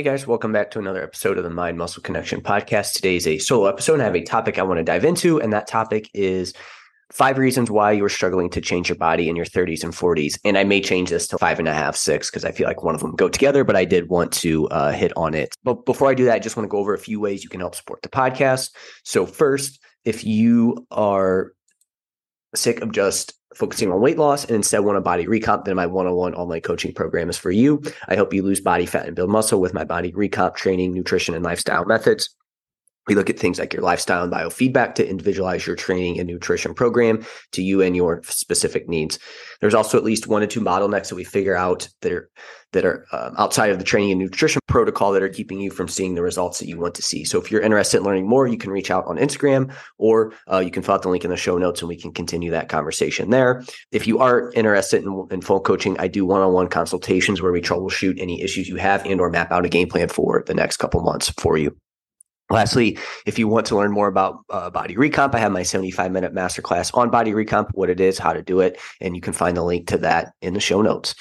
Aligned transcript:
Hey 0.00 0.04
guys, 0.04 0.26
welcome 0.26 0.50
back 0.50 0.70
to 0.70 0.78
another 0.78 1.02
episode 1.02 1.36
of 1.36 1.44
the 1.44 1.50
Mind 1.50 1.76
Muscle 1.76 2.02
Connection 2.02 2.40
podcast. 2.40 2.94
Today 2.94 3.16
is 3.16 3.26
a 3.26 3.36
solo 3.36 3.66
episode. 3.66 3.92
And 3.92 4.02
I 4.02 4.06
have 4.06 4.16
a 4.16 4.22
topic 4.22 4.58
I 4.58 4.62
want 4.62 4.78
to 4.78 4.82
dive 4.82 5.04
into, 5.04 5.38
and 5.38 5.52
that 5.52 5.66
topic 5.66 6.08
is 6.14 6.54
five 7.12 7.36
reasons 7.36 7.70
why 7.70 7.92
you 7.92 8.02
are 8.02 8.08
struggling 8.08 8.48
to 8.48 8.62
change 8.62 8.88
your 8.88 8.96
body 8.96 9.28
in 9.28 9.36
your 9.36 9.44
30s 9.44 9.84
and 9.84 9.92
40s. 9.92 10.38
And 10.42 10.56
I 10.56 10.64
may 10.64 10.80
change 10.80 11.10
this 11.10 11.28
to 11.28 11.36
five 11.36 11.58
and 11.58 11.68
a 11.68 11.74
half, 11.74 11.96
six, 11.96 12.30
because 12.30 12.46
I 12.46 12.50
feel 12.50 12.66
like 12.66 12.82
one 12.82 12.94
of 12.94 13.02
them 13.02 13.14
go 13.14 13.28
together, 13.28 13.62
but 13.62 13.76
I 13.76 13.84
did 13.84 14.08
want 14.08 14.32
to 14.32 14.68
uh, 14.68 14.90
hit 14.90 15.12
on 15.18 15.34
it. 15.34 15.54
But 15.64 15.84
before 15.84 16.08
I 16.08 16.14
do 16.14 16.24
that, 16.24 16.34
I 16.34 16.38
just 16.38 16.56
want 16.56 16.64
to 16.64 16.70
go 16.70 16.78
over 16.78 16.94
a 16.94 16.98
few 16.98 17.20
ways 17.20 17.44
you 17.44 17.50
can 17.50 17.60
help 17.60 17.74
support 17.74 18.00
the 18.00 18.08
podcast. 18.08 18.70
So, 19.04 19.26
first, 19.26 19.80
if 20.06 20.24
you 20.24 20.86
are 20.90 21.52
sick 22.54 22.80
of 22.80 22.92
just 22.92 23.34
focusing 23.54 23.90
on 23.90 24.00
weight 24.00 24.18
loss 24.18 24.44
and 24.44 24.56
instead 24.56 24.80
want 24.80 24.98
a 24.98 25.00
body 25.00 25.26
recomp, 25.26 25.64
then 25.64 25.76
my 25.76 25.86
one-on-one 25.86 26.34
online 26.34 26.60
coaching 26.60 26.92
program 26.92 27.28
is 27.28 27.36
for 27.36 27.50
you. 27.50 27.82
I 28.08 28.14
help 28.14 28.32
you 28.32 28.42
lose 28.42 28.60
body 28.60 28.86
fat 28.86 29.06
and 29.06 29.16
build 29.16 29.30
muscle 29.30 29.60
with 29.60 29.74
my 29.74 29.84
body 29.84 30.12
recomp 30.12 30.54
training, 30.54 30.94
nutrition, 30.94 31.34
and 31.34 31.44
lifestyle 31.44 31.84
methods. 31.84 32.34
We 33.08 33.14
look 33.14 33.30
at 33.30 33.38
things 33.38 33.58
like 33.58 33.72
your 33.72 33.82
lifestyle 33.82 34.22
and 34.22 34.32
biofeedback 34.32 34.94
to 34.96 35.08
individualize 35.08 35.66
your 35.66 35.76
training 35.76 36.18
and 36.18 36.28
nutrition 36.28 36.74
program 36.74 37.24
to 37.52 37.62
you 37.62 37.82
and 37.82 37.96
your 37.96 38.22
specific 38.24 38.88
needs. 38.88 39.18
There's 39.60 39.74
also 39.74 39.98
at 39.98 40.04
least 40.04 40.26
one 40.26 40.42
or 40.42 40.46
two 40.46 40.60
bottlenecks 40.60 41.08
that 41.08 41.16
we 41.16 41.24
figure 41.24 41.56
out 41.56 41.88
that 42.02 42.12
are 42.12 42.30
that 42.72 42.84
are 42.84 43.06
um, 43.12 43.34
outside 43.36 43.70
of 43.70 43.78
the 43.78 43.84
training 43.84 44.12
and 44.12 44.20
nutrition 44.20 44.60
protocol 44.68 45.12
that 45.12 45.22
are 45.22 45.28
keeping 45.28 45.60
you 45.60 45.70
from 45.70 45.88
seeing 45.88 46.14
the 46.14 46.22
results 46.22 46.58
that 46.58 46.68
you 46.68 46.78
want 46.78 46.94
to 46.94 47.02
see. 47.02 47.24
So 47.24 47.40
if 47.40 47.50
you're 47.50 47.60
interested 47.60 47.98
in 47.98 48.04
learning 48.04 48.28
more, 48.28 48.46
you 48.46 48.58
can 48.58 48.70
reach 48.70 48.90
out 48.90 49.04
on 49.06 49.16
Instagram 49.16 49.74
or 49.98 50.32
uh, 50.50 50.58
you 50.58 50.70
can 50.70 50.82
fill 50.82 50.94
out 50.94 51.02
the 51.02 51.08
link 51.08 51.24
in 51.24 51.30
the 51.30 51.36
show 51.36 51.58
notes 51.58 51.80
and 51.80 51.88
we 51.88 51.96
can 51.96 52.12
continue 52.12 52.50
that 52.52 52.68
conversation 52.68 53.30
there. 53.30 53.64
If 53.90 54.06
you 54.06 54.20
are 54.20 54.52
interested 54.52 55.02
in, 55.02 55.26
in 55.32 55.40
full 55.40 55.60
coaching, 55.60 55.98
I 55.98 56.06
do 56.06 56.24
one-on-one 56.24 56.68
consultations 56.68 57.42
where 57.42 57.52
we 57.52 57.60
troubleshoot 57.60 58.20
any 58.20 58.40
issues 58.40 58.68
you 58.68 58.76
have 58.76 59.04
and 59.04 59.20
or 59.20 59.30
map 59.30 59.50
out 59.50 59.66
a 59.66 59.68
game 59.68 59.88
plan 59.88 60.08
for 60.08 60.44
the 60.46 60.54
next 60.54 60.76
couple 60.76 61.02
months 61.02 61.30
for 61.30 61.58
you. 61.58 61.76
Lastly, 62.50 62.98
if 63.26 63.38
you 63.38 63.46
want 63.46 63.66
to 63.66 63.76
learn 63.76 63.92
more 63.92 64.08
about 64.08 64.44
uh, 64.50 64.70
body 64.70 64.96
recomp, 64.96 65.34
I 65.34 65.38
have 65.38 65.52
my 65.52 65.62
75 65.62 66.10
minute 66.10 66.34
masterclass 66.34 66.96
on 66.96 67.08
body 67.08 67.32
recomp, 67.32 67.68
what 67.74 67.88
it 67.88 68.00
is, 68.00 68.18
how 68.18 68.32
to 68.32 68.42
do 68.42 68.60
it, 68.60 68.78
and 69.00 69.14
you 69.14 69.22
can 69.22 69.32
find 69.32 69.56
the 69.56 69.62
link 69.62 69.86
to 69.88 69.98
that 69.98 70.32
in 70.42 70.54
the 70.54 70.60
show 70.60 70.82
notes. 70.82 71.14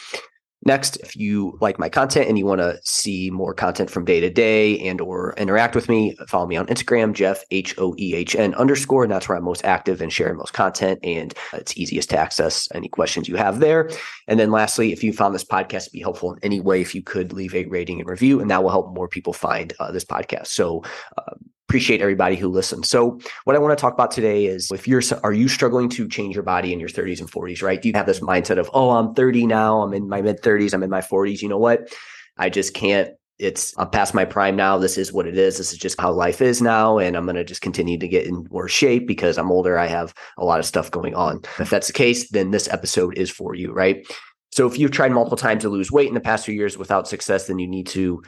Next, 0.66 0.98
if 0.98 1.16
you 1.16 1.58
like 1.62 1.80
my 1.80 1.88
content 1.88 2.28
and 2.28 2.38
you 2.38 2.46
want 2.46 2.60
to 2.60 2.80
see 2.84 3.30
more 3.32 3.54
content 3.54 3.90
from 3.90 4.04
day 4.04 4.20
to 4.20 4.30
day 4.30 4.78
and 4.80 5.00
or 5.00 5.34
interact 5.38 5.74
with 5.74 5.88
me, 5.88 6.18
follow 6.28 6.48
me 6.48 6.58
on 6.58 6.68
Instagram, 6.68 7.14
Jeff 7.14 7.44
H 7.50 7.74
O 7.78 7.96
E 7.98 8.14
H 8.14 8.36
N 8.36 8.54
underscore, 8.56 9.04
and 9.04 9.12
that's 9.12 9.30
where 9.30 9.38
I'm 9.38 9.44
most 9.46 9.64
active 9.64 10.02
and 10.02 10.12
sharing 10.12 10.36
most 10.36 10.54
content. 10.54 11.00
And 11.02 11.34
it's 11.54 11.78
easiest 11.78 12.10
to 12.10 12.18
access 12.18 12.68
any 12.74 12.90
questions 12.90 13.30
you 13.30 13.38
have 13.38 13.60
there. 13.60 13.90
And 14.28 14.38
then 14.38 14.52
lastly, 14.52 14.92
if 14.92 15.02
you 15.02 15.14
found 15.14 15.34
this 15.34 15.46
podcast 15.46 15.86
to 15.86 15.92
be 15.92 16.02
helpful 16.02 16.34
in 16.34 16.40
any 16.44 16.60
way, 16.60 16.82
if 16.82 16.94
you 16.94 17.02
could 17.02 17.32
leave 17.32 17.56
a 17.56 17.66
rating 17.68 18.02
and 18.02 18.10
review, 18.10 18.42
and 18.42 18.52
that 18.52 18.62
will 18.62 18.70
help 18.70 18.94
more 18.94 19.08
people 19.08 19.32
find 19.32 19.74
uh, 19.80 19.92
this 19.94 20.06
podcast. 20.06 20.48
So 20.48 20.84
uh, 21.18 21.36
appreciate 21.70 22.02
everybody 22.02 22.36
who 22.36 22.48
listens. 22.48 22.90
So 22.90 23.20
what 23.44 23.56
I 23.56 23.60
want 23.60 23.78
to 23.78 23.82
talk 23.82 23.94
about 23.94 24.10
today 24.10 24.48
is 24.48 24.72
if 24.72 24.88
you're 24.88 25.04
are 25.24 25.32
you 25.32 25.48
struggling 25.48 25.88
to 25.90 26.08
change 26.08 26.34
your 26.34 26.44
body 26.44 26.74
in 26.74 26.80
your 26.80 26.90
30s 26.90 27.20
and 27.20 27.30
40s, 27.30 27.62
right? 27.62 27.80
Do 27.80 27.88
you 27.88 27.94
have 27.94 28.08
this 28.08 28.22
mindset 28.22 28.58
of, 28.58 28.72
"Oh, 28.74 28.90
I'm 28.90 29.14
30 29.14 29.46
now, 29.46 29.82
I'm 29.84 29.94
in 29.94 30.10
my 30.10 30.24
mid 30.24 30.42
30s, 30.42 30.74
I'm 30.74 30.82
in 30.82 30.90
my 30.90 31.02
40s, 31.02 31.44
you 31.44 31.48
know 31.48 31.60
what? 31.60 31.94
I 32.38 32.50
just 32.50 32.74
can't 32.74 33.12
it's 33.38 33.74
I'm 33.78 33.90
past 33.90 34.14
my 34.14 34.26
prime 34.26 34.58
now. 34.58 34.78
This 34.78 34.98
is 34.98 35.14
what 35.14 35.26
it 35.26 35.38
is. 35.38 35.58
This 35.58 35.72
is 35.72 35.78
just 35.78 36.00
how 36.02 36.12
life 36.12 36.42
is 36.42 36.62
now. 36.62 36.98
And 36.98 37.16
I'm 37.16 37.24
going 37.24 37.38
to 37.38 37.46
just 37.46 37.62
continue 37.62 37.98
to 37.98 38.08
get 38.08 38.28
in 38.28 38.44
worse 38.50 38.74
shape 38.74 39.08
because 39.08 39.38
I'm 39.38 39.50
older. 39.50 39.78
I 39.78 39.88
have 39.88 40.14
a 40.38 40.44
lot 40.44 40.60
of 40.60 40.66
stuff 40.66 40.92
going 40.92 41.16
on. 41.16 41.42
If 41.58 41.70
that's 41.70 41.88
the 41.88 41.94
case, 41.94 42.30
then 42.32 42.52
this 42.52 42.68
episode 42.68 43.18
is 43.18 43.30
for 43.32 43.56
you, 43.56 43.72
right? 43.72 44.06
So 44.52 44.68
if 44.68 44.78
you've 44.78 44.92
tried 44.92 45.14
multiple 45.14 45.38
times 45.38 45.62
to 45.64 45.70
lose 45.70 45.90
weight 45.90 46.10
in 46.10 46.16
the 46.16 46.20
past 46.20 46.46
few 46.46 46.54
years 46.54 46.78
without 46.78 47.08
success, 47.08 47.48
then 47.48 47.60
you 47.60 47.68
need 47.68 47.88
to 47.88 48.22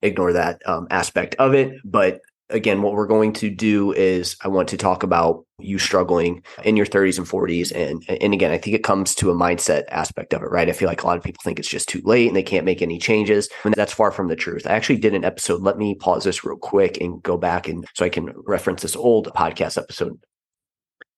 ignore 0.00 0.32
that 0.32 0.62
um, 0.66 0.86
aspect 0.90 1.34
of 1.34 1.52
it. 1.52 1.74
But 1.84 2.20
again, 2.50 2.82
what 2.82 2.94
we're 2.94 3.06
going 3.06 3.32
to 3.34 3.50
do 3.50 3.92
is 3.92 4.36
I 4.42 4.48
want 4.48 4.68
to 4.68 4.76
talk 4.76 5.02
about 5.02 5.44
you 5.58 5.78
struggling 5.78 6.42
in 6.64 6.76
your 6.76 6.86
30s 6.86 7.18
and 7.18 7.26
40s. 7.26 7.72
And 7.74 8.04
and 8.08 8.34
again, 8.34 8.52
I 8.52 8.58
think 8.58 8.76
it 8.76 8.84
comes 8.84 9.14
to 9.16 9.30
a 9.30 9.34
mindset 9.34 9.84
aspect 9.88 10.34
of 10.34 10.42
it, 10.42 10.50
right? 10.50 10.68
I 10.68 10.72
feel 10.72 10.88
like 10.88 11.02
a 11.02 11.06
lot 11.06 11.16
of 11.16 11.24
people 11.24 11.40
think 11.42 11.58
it's 11.58 11.68
just 11.68 11.88
too 11.88 12.02
late 12.04 12.28
and 12.28 12.36
they 12.36 12.42
can't 12.42 12.66
make 12.66 12.82
any 12.82 12.98
changes. 12.98 13.48
And 13.64 13.74
that's 13.74 13.92
far 13.92 14.10
from 14.10 14.28
the 14.28 14.36
truth. 14.36 14.66
I 14.66 14.72
actually 14.72 14.98
did 14.98 15.14
an 15.14 15.24
episode. 15.24 15.62
Let 15.62 15.78
me 15.78 15.94
pause 15.94 16.24
this 16.24 16.44
real 16.44 16.56
quick 16.56 17.00
and 17.00 17.22
go 17.22 17.36
back 17.36 17.68
and 17.68 17.86
so 17.94 18.04
I 18.04 18.10
can 18.10 18.32
reference 18.46 18.82
this 18.82 18.96
old 18.96 19.28
podcast 19.28 19.78
episode 19.78 20.18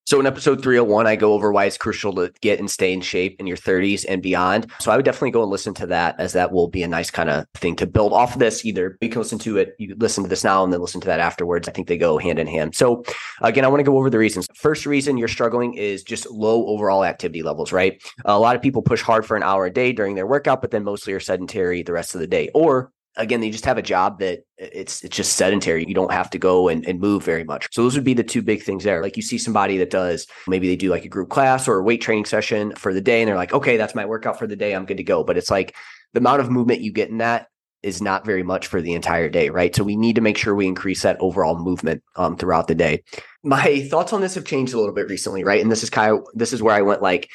so 0.08 0.18
in 0.18 0.24
episode 0.24 0.62
301, 0.62 1.06
I 1.06 1.16
go 1.16 1.34
over 1.34 1.52
why 1.52 1.66
it's 1.66 1.76
crucial 1.76 2.14
to 2.14 2.32
get 2.40 2.58
and 2.58 2.70
stay 2.70 2.94
in 2.94 3.02
shape 3.02 3.36
in 3.38 3.46
your 3.46 3.58
30s 3.58 4.06
and 4.08 4.22
beyond. 4.22 4.72
So 4.80 4.90
I 4.90 4.96
would 4.96 5.04
definitely 5.04 5.32
go 5.32 5.42
and 5.42 5.50
listen 5.50 5.74
to 5.74 5.86
that 5.88 6.18
as 6.18 6.32
that 6.32 6.50
will 6.50 6.66
be 6.66 6.82
a 6.82 6.88
nice 6.88 7.10
kind 7.10 7.28
of 7.28 7.44
thing 7.52 7.76
to 7.76 7.86
build 7.86 8.14
off 8.14 8.32
of 8.32 8.38
this. 8.38 8.64
Either 8.64 8.96
you 9.02 9.10
can 9.10 9.20
listen 9.20 9.38
to 9.40 9.58
it, 9.58 9.74
you 9.78 9.94
listen 9.98 10.24
to 10.24 10.30
this 10.30 10.42
now 10.42 10.64
and 10.64 10.72
then 10.72 10.80
listen 10.80 11.02
to 11.02 11.06
that 11.08 11.20
afterwards. 11.20 11.68
I 11.68 11.72
think 11.72 11.88
they 11.88 11.98
go 11.98 12.16
hand 12.16 12.38
in 12.38 12.46
hand. 12.46 12.74
So 12.74 13.04
again, 13.42 13.66
I 13.66 13.68
want 13.68 13.80
to 13.80 13.84
go 13.84 13.98
over 13.98 14.08
the 14.08 14.16
reasons. 14.16 14.46
First 14.54 14.86
reason 14.86 15.18
you're 15.18 15.28
struggling 15.28 15.74
is 15.74 16.02
just 16.02 16.30
low 16.30 16.66
overall 16.68 17.04
activity 17.04 17.42
levels, 17.42 17.70
right? 17.70 18.02
A 18.24 18.38
lot 18.38 18.56
of 18.56 18.62
people 18.62 18.80
push 18.80 19.02
hard 19.02 19.26
for 19.26 19.36
an 19.36 19.42
hour 19.42 19.66
a 19.66 19.70
day 19.70 19.92
during 19.92 20.14
their 20.14 20.26
workout, 20.26 20.62
but 20.62 20.70
then 20.70 20.84
mostly 20.84 21.12
are 21.12 21.20
sedentary 21.20 21.82
the 21.82 21.92
rest 21.92 22.14
of 22.14 22.22
the 22.22 22.26
day. 22.26 22.48
Or 22.54 22.92
again, 23.18 23.40
they 23.40 23.50
just 23.50 23.64
have 23.64 23.76
a 23.76 23.82
job 23.82 24.20
that 24.20 24.44
it's 24.56 25.04
it's 25.04 25.16
just 25.16 25.34
sedentary. 25.34 25.84
You 25.86 25.94
don't 25.94 26.12
have 26.12 26.30
to 26.30 26.38
go 26.38 26.68
and, 26.68 26.86
and 26.86 27.00
move 27.00 27.24
very 27.24 27.44
much. 27.44 27.68
So 27.72 27.82
those 27.82 27.94
would 27.94 28.04
be 28.04 28.14
the 28.14 28.24
two 28.24 28.42
big 28.42 28.62
things 28.62 28.84
there. 28.84 29.02
Like 29.02 29.16
you 29.16 29.22
see 29.22 29.38
somebody 29.38 29.76
that 29.78 29.90
does 29.90 30.26
maybe 30.46 30.68
they 30.68 30.76
do 30.76 30.88
like 30.88 31.04
a 31.04 31.08
group 31.08 31.28
class 31.28 31.68
or 31.68 31.78
a 31.78 31.82
weight 31.82 32.00
training 32.00 32.24
session 32.24 32.72
for 32.76 32.94
the 32.94 33.00
day, 33.00 33.20
and 33.20 33.28
they're 33.28 33.36
like, 33.36 33.52
okay, 33.52 33.76
that's 33.76 33.94
my 33.94 34.06
workout 34.06 34.38
for 34.38 34.46
the 34.46 34.56
day. 34.56 34.74
I'm 34.74 34.86
good 34.86 34.96
to 34.96 35.02
go. 35.02 35.24
But 35.24 35.36
it's 35.36 35.50
like 35.50 35.74
the 36.14 36.20
amount 36.20 36.40
of 36.40 36.50
movement 36.50 36.80
you 36.80 36.92
get 36.92 37.10
in 37.10 37.18
that 37.18 37.48
is 37.82 38.02
not 38.02 38.24
very 38.24 38.42
much 38.42 38.66
for 38.66 38.82
the 38.82 38.94
entire 38.94 39.28
day, 39.28 39.50
right? 39.50 39.74
So 39.74 39.84
we 39.84 39.96
need 39.96 40.16
to 40.16 40.20
make 40.20 40.36
sure 40.36 40.54
we 40.54 40.66
increase 40.66 41.02
that 41.02 41.16
overall 41.20 41.58
movement 41.58 42.02
um, 42.16 42.36
throughout 42.36 42.66
the 42.66 42.74
day. 42.74 43.04
My 43.44 43.86
thoughts 43.88 44.12
on 44.12 44.20
this 44.20 44.34
have 44.34 44.44
changed 44.44 44.74
a 44.74 44.78
little 44.78 44.94
bit 44.94 45.08
recently, 45.08 45.44
right? 45.44 45.62
And 45.62 45.70
this 45.70 45.84
is 45.84 45.90
kind 45.90 46.12
of 46.12 46.26
this 46.34 46.52
is 46.52 46.62
where 46.62 46.74
I 46.74 46.82
went 46.82 47.02
like 47.02 47.28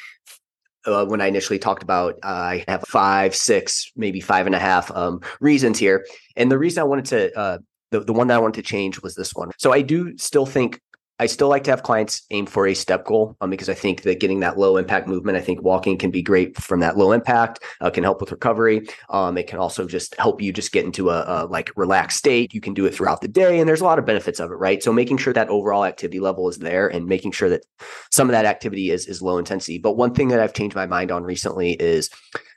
uh, 0.86 1.04
when 1.06 1.20
I 1.20 1.26
initially 1.26 1.58
talked 1.58 1.82
about 1.82 2.14
uh, 2.22 2.26
I 2.26 2.64
have 2.68 2.82
five, 2.82 3.34
six, 3.34 3.90
maybe 3.96 4.20
five 4.20 4.46
and 4.46 4.54
a 4.54 4.58
half 4.58 4.90
um, 4.90 5.20
reasons 5.40 5.78
here. 5.78 6.06
And 6.36 6.50
the 6.50 6.58
reason 6.58 6.80
I 6.80 6.84
wanted 6.84 7.04
to, 7.06 7.38
uh, 7.38 7.58
the, 7.90 8.00
the 8.00 8.12
one 8.12 8.26
that 8.28 8.34
I 8.34 8.38
wanted 8.38 8.62
to 8.62 8.68
change 8.68 9.02
was 9.02 9.14
this 9.14 9.34
one. 9.34 9.50
So 9.58 9.72
I 9.72 9.82
do 9.82 10.16
still 10.18 10.46
think 10.46 10.80
I 11.20 11.26
still 11.26 11.48
like 11.48 11.62
to 11.64 11.70
have 11.70 11.84
clients 11.84 12.22
aim 12.30 12.46
for 12.46 12.66
a 12.66 12.74
step 12.74 13.04
goal 13.04 13.36
um, 13.40 13.48
because 13.48 13.68
I 13.68 13.74
think 13.74 14.02
that 14.02 14.18
getting 14.18 14.40
that 14.40 14.58
low 14.58 14.76
impact 14.76 15.06
movement, 15.06 15.38
I 15.38 15.40
think 15.40 15.62
walking 15.62 15.96
can 15.96 16.10
be 16.10 16.22
great 16.22 16.56
from 16.56 16.80
that 16.80 16.96
low 16.96 17.12
impact, 17.12 17.62
uh, 17.80 17.90
can 17.90 18.02
help 18.02 18.20
with 18.20 18.32
recovery. 18.32 18.88
Um, 19.10 19.38
it 19.38 19.46
can 19.46 19.60
also 19.60 19.86
just 19.86 20.16
help 20.18 20.42
you 20.42 20.52
just 20.52 20.72
get 20.72 20.84
into 20.84 21.10
a, 21.10 21.24
a, 21.26 21.46
like 21.46 21.70
relaxed 21.76 22.18
state. 22.18 22.52
You 22.52 22.60
can 22.60 22.74
do 22.74 22.84
it 22.84 22.94
throughout 22.94 23.20
the 23.20 23.28
day, 23.28 23.60
and 23.60 23.68
there's 23.68 23.80
a 23.80 23.84
lot 23.84 24.00
of 24.00 24.04
benefits 24.04 24.40
of 24.40 24.50
it, 24.50 24.56
right? 24.56 24.82
So 24.82 24.92
making 24.92 25.18
sure 25.18 25.32
that 25.32 25.48
overall 25.48 25.84
activity 25.84 26.18
level 26.18 26.48
is 26.48 26.58
there, 26.58 26.88
and 26.88 27.06
making 27.06 27.30
sure 27.30 27.48
that 27.48 27.64
some 28.10 28.28
of 28.28 28.32
that 28.32 28.44
activity 28.44 28.90
is 28.90 29.06
is 29.06 29.22
low 29.22 29.38
intensity. 29.38 29.78
But 29.78 29.96
one 29.96 30.14
thing 30.14 30.28
that 30.28 30.40
I've 30.40 30.52
changed 30.52 30.74
my 30.74 30.86
mind 30.86 31.12
on 31.12 31.22
recently 31.22 31.74
is 31.74 32.10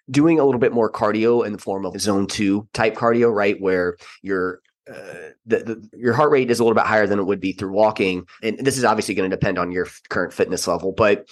doing 0.09 0.40
a 0.40 0.46
little 0.46 0.59
bit 0.59 0.73
more 0.73 0.91
cardio 0.91 1.46
in 1.46 1.51
the 1.51 1.59
form 1.59 1.85
of 1.85 2.00
zone 2.00 2.25
two 2.25 2.67
type 2.73 2.96
cardio, 2.96 3.31
right? 3.31 3.59
Where 3.59 3.97
you're 4.22 4.62
uh, 4.90 5.31
the, 5.46 5.58
the, 5.58 5.90
your 5.98 6.14
heart 6.14 6.31
rate 6.31 6.52
is 6.52 6.59
a 6.59 6.64
little 6.64 6.75
bit 6.75 6.86
higher 6.86 7.08
than 7.08 7.20
it 7.20 7.25
would 7.25 7.40
be 7.40 7.53
through 7.53 7.72
walking. 7.72 8.25
And 8.44 8.58
this 8.59 8.78
is 8.78 8.84
obviously 8.84 9.16
going 9.16 9.29
to 9.29 9.35
depend 9.35 9.58
on 9.58 9.72
your 9.72 9.88
current 10.09 10.34
fitness 10.34 10.67
level 10.67 10.91
but 10.91 11.28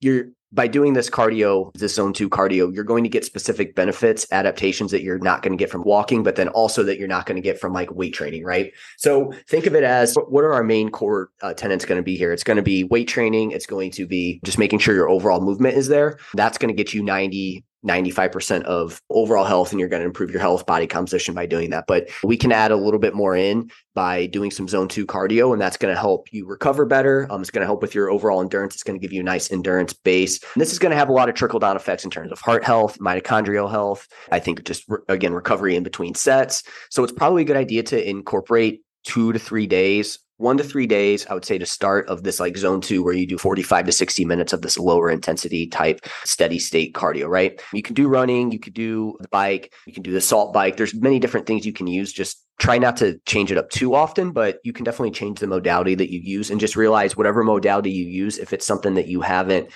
you're 0.00 0.26
by 0.52 0.66
doing 0.68 0.92
this 0.92 1.10
cardio 1.10 1.72
this 1.74 1.94
zone 1.94 2.12
2 2.12 2.30
cardio 2.30 2.72
you're 2.72 2.84
going 2.84 3.02
to 3.02 3.10
get 3.10 3.24
specific 3.24 3.74
benefits 3.74 4.26
adaptations 4.32 4.90
that 4.90 5.02
you're 5.02 5.18
not 5.18 5.42
going 5.42 5.56
to 5.56 5.62
get 5.62 5.70
from 5.70 5.82
walking 5.82 6.22
but 6.22 6.36
then 6.36 6.48
also 6.48 6.82
that 6.82 6.98
you're 6.98 7.08
not 7.08 7.26
going 7.26 7.36
to 7.36 7.42
get 7.42 7.60
from 7.60 7.72
like 7.72 7.92
weight 7.92 8.14
training 8.14 8.44
right? 8.44 8.72
So 8.96 9.32
think 9.48 9.66
of 9.66 9.74
it 9.74 9.84
as 9.84 10.14
what 10.28 10.44
are 10.44 10.54
our 10.54 10.64
main 10.64 10.90
core 10.90 11.30
uh, 11.42 11.52
tenants 11.52 11.84
going 11.84 11.98
to 11.98 12.02
be 12.02 12.16
here? 12.16 12.32
It's 12.32 12.44
going 12.44 12.56
to 12.56 12.62
be 12.62 12.84
weight 12.84 13.08
training. 13.08 13.50
It's 13.50 13.66
going 13.66 13.90
to 13.92 14.06
be 14.06 14.40
just 14.44 14.58
making 14.58 14.78
sure 14.78 14.94
your 14.94 15.10
overall 15.10 15.40
movement 15.40 15.76
is 15.76 15.88
there. 15.88 16.18
That's 16.34 16.58
going 16.58 16.74
to 16.74 16.82
get 16.82 16.94
you 16.94 17.02
90 17.02 17.64
95% 17.84 18.62
of 18.62 19.00
overall 19.10 19.44
health 19.44 19.70
and 19.70 19.80
you're 19.80 19.88
going 19.88 20.00
to 20.00 20.06
improve 20.06 20.30
your 20.30 20.40
health 20.40 20.66
body 20.66 20.86
composition 20.86 21.34
by 21.34 21.46
doing 21.46 21.70
that. 21.70 21.84
But 21.86 22.08
we 22.22 22.36
can 22.36 22.52
add 22.52 22.70
a 22.70 22.76
little 22.76 22.98
bit 22.98 23.14
more 23.14 23.36
in 23.36 23.70
by 23.94 24.26
doing 24.26 24.50
some 24.50 24.68
zone 24.68 24.88
two 24.88 25.06
cardio, 25.06 25.52
and 25.52 25.60
that's 25.60 25.76
going 25.76 25.94
to 25.94 26.00
help 26.00 26.32
you 26.32 26.46
recover 26.46 26.84
better. 26.84 27.26
Um, 27.30 27.40
it's 27.40 27.50
going 27.50 27.62
to 27.62 27.66
help 27.66 27.82
with 27.82 27.94
your 27.94 28.10
overall 28.10 28.40
endurance. 28.40 28.74
It's 28.74 28.82
going 28.82 28.98
to 28.98 29.02
give 29.02 29.12
you 29.12 29.20
a 29.20 29.24
nice 29.24 29.50
endurance 29.50 29.92
base. 29.92 30.42
And 30.54 30.60
this 30.60 30.72
is 30.72 30.78
going 30.78 30.90
to 30.90 30.96
have 30.96 31.08
a 31.08 31.12
lot 31.12 31.28
of 31.28 31.34
trickle 31.34 31.58
down 31.58 31.76
effects 31.76 32.04
in 32.04 32.10
terms 32.10 32.32
of 32.32 32.40
heart 32.40 32.64
health, 32.64 32.98
mitochondrial 32.98 33.70
health. 33.70 34.06
I 34.30 34.40
think 34.40 34.64
just, 34.64 34.84
re- 34.88 34.98
again, 35.08 35.32
recovery 35.32 35.76
in 35.76 35.82
between 35.82 36.14
sets. 36.14 36.62
So 36.90 37.04
it's 37.04 37.12
probably 37.12 37.42
a 37.42 37.46
good 37.46 37.56
idea 37.56 37.82
to 37.84 38.08
incorporate 38.08 38.82
two 39.04 39.32
to 39.32 39.38
three 39.38 39.66
days 39.66 40.18
one 40.38 40.58
to 40.58 40.64
three 40.64 40.86
days, 40.86 41.26
I 41.26 41.34
would 41.34 41.44
say 41.44 41.58
to 41.58 41.66
start 41.66 42.08
of 42.08 42.22
this 42.22 42.38
like 42.38 42.56
zone 42.56 42.80
two, 42.80 43.02
where 43.02 43.14
you 43.14 43.26
do 43.26 43.38
45 43.38 43.86
to 43.86 43.92
60 43.92 44.24
minutes 44.24 44.52
of 44.52 44.62
this 44.62 44.78
lower 44.78 45.10
intensity 45.10 45.66
type 45.66 46.00
steady 46.24 46.58
state 46.58 46.94
cardio, 46.94 47.28
right? 47.28 47.60
You 47.72 47.82
can 47.82 47.94
do 47.94 48.08
running, 48.08 48.52
you 48.52 48.58
could 48.58 48.74
do 48.74 49.16
the 49.20 49.28
bike, 49.28 49.72
you 49.86 49.92
can 49.92 50.02
do 50.02 50.12
the 50.12 50.20
salt 50.20 50.52
bike. 50.52 50.76
There's 50.76 50.94
many 50.94 51.18
different 51.18 51.46
things 51.46 51.64
you 51.64 51.72
can 51.72 51.86
use. 51.86 52.12
Just 52.12 52.44
try 52.58 52.78
not 52.78 52.96
to 52.98 53.18
change 53.26 53.50
it 53.50 53.58
up 53.58 53.70
too 53.70 53.94
often, 53.94 54.32
but 54.32 54.58
you 54.62 54.72
can 54.72 54.84
definitely 54.84 55.10
change 55.10 55.40
the 55.40 55.46
modality 55.46 55.94
that 55.94 56.12
you 56.12 56.20
use 56.20 56.50
and 56.50 56.60
just 56.60 56.76
realize 56.76 57.16
whatever 57.16 57.42
modality 57.42 57.90
you 57.90 58.04
use, 58.04 58.38
if 58.38 58.52
it's 58.52 58.66
something 58.66 58.94
that 58.94 59.08
you 59.08 59.20
haven't 59.20 59.70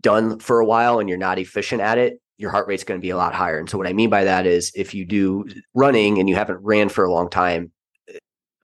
done 0.00 0.38
for 0.38 0.60
a 0.60 0.66
while 0.66 0.98
and 0.98 1.08
you're 1.08 1.18
not 1.18 1.38
efficient 1.38 1.80
at 1.80 1.98
it, 1.98 2.20
your 2.38 2.50
heart 2.50 2.66
rate's 2.66 2.84
going 2.84 2.98
to 2.98 3.02
be 3.02 3.10
a 3.10 3.16
lot 3.16 3.34
higher. 3.34 3.58
And 3.58 3.70
so 3.70 3.78
what 3.78 3.86
I 3.86 3.92
mean 3.92 4.10
by 4.10 4.24
that 4.24 4.46
is 4.46 4.72
if 4.74 4.94
you 4.94 5.04
do 5.04 5.46
running 5.74 6.18
and 6.18 6.28
you 6.28 6.34
haven't 6.34 6.58
ran 6.62 6.88
for 6.88 7.04
a 7.04 7.12
long 7.12 7.30
time, 7.30 7.70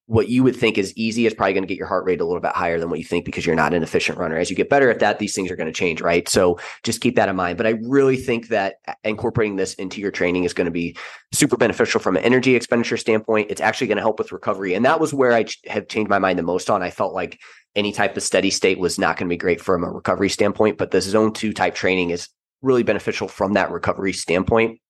what 0.08 0.31
you 0.31 0.43
would 0.43 0.56
think 0.56 0.78
is 0.78 0.94
easy 0.96 1.26
is 1.26 1.34
probably 1.34 1.52
going 1.52 1.64
to 1.64 1.69
get 1.69 1.76
your 1.76 1.87
heart 1.87 2.06
rate 2.06 2.22
a 2.22 2.25
little 2.25 2.40
bit 2.40 2.52
higher 2.52 2.81
than 2.81 2.88
what 2.88 2.99
you 2.99 3.05
think 3.05 3.26
because 3.26 3.44
you're 3.44 3.55
not 3.55 3.75
an 3.75 3.82
efficient 3.82 4.16
runner. 4.16 4.38
As 4.38 4.49
you 4.49 4.56
get 4.56 4.70
better 4.70 4.90
at 4.90 5.00
that, 5.00 5.19
these 5.19 5.34
things 5.34 5.50
are 5.50 5.56
going 5.56 5.66
to 5.66 5.72
change, 5.72 6.00
right? 6.00 6.26
So 6.26 6.58
just 6.82 7.02
keep 7.02 7.14
that 7.16 7.28
in 7.28 7.37
mind. 7.37 7.58
But 7.58 7.66
I 7.66 7.75
really 7.82 8.16
think 8.16 8.49
that 8.49 8.76
incorporating 9.05 9.56
this 9.56 9.75
into 9.75 10.00
your 10.00 10.10
training 10.10 10.44
is 10.44 10.55
going 10.55 10.64
to 10.64 10.70
be 10.70 10.96
super 11.34 11.58
beneficial 11.58 12.00
from 12.00 12.16
an 12.16 12.25
energy 12.25 12.56
expenditure 12.56 12.96
standpoint. 12.96 13.50
It's 13.50 13.60
actually 13.60 13.88
going 13.88 13.96
to 13.96 14.02
help 14.02 14.19
with 14.19 14.32
recovery. 14.32 14.72
And 14.72 14.82
that 14.87 14.99
was 14.99 15.12
where 15.12 15.34
I 15.34 15.44
have 15.66 15.88
changed 15.88 16.08
my 16.08 16.19
mind 16.19 16.38
the 16.38 16.43
most 16.43 16.70
on. 16.70 16.82
I 16.82 16.88
felt 16.88 17.12
like 17.12 17.38
any 17.76 17.93
type 17.93 18.16
of 18.16 18.22
steady 18.22 18.50
state 18.50 18.78
was 18.78 18.99
not 18.99 19.19
going 19.19 19.28
to 19.28 19.32
be 19.32 19.37
great 19.37 19.60
from 19.60 19.84
a 19.84 19.90
recovery 19.90 20.31
standpoint, 20.31 20.78
but 20.78 20.90
the 20.90 21.02
zone 21.02 21.34
two 21.34 21.52
type 21.52 21.75
training 21.75 22.10
is 22.10 22.31
really 22.62 22.82
beneficial 22.82 23.28
from 23.28 23.52
that 23.52 23.70
recovery 23.70 24.14
standpoint. 24.14 24.81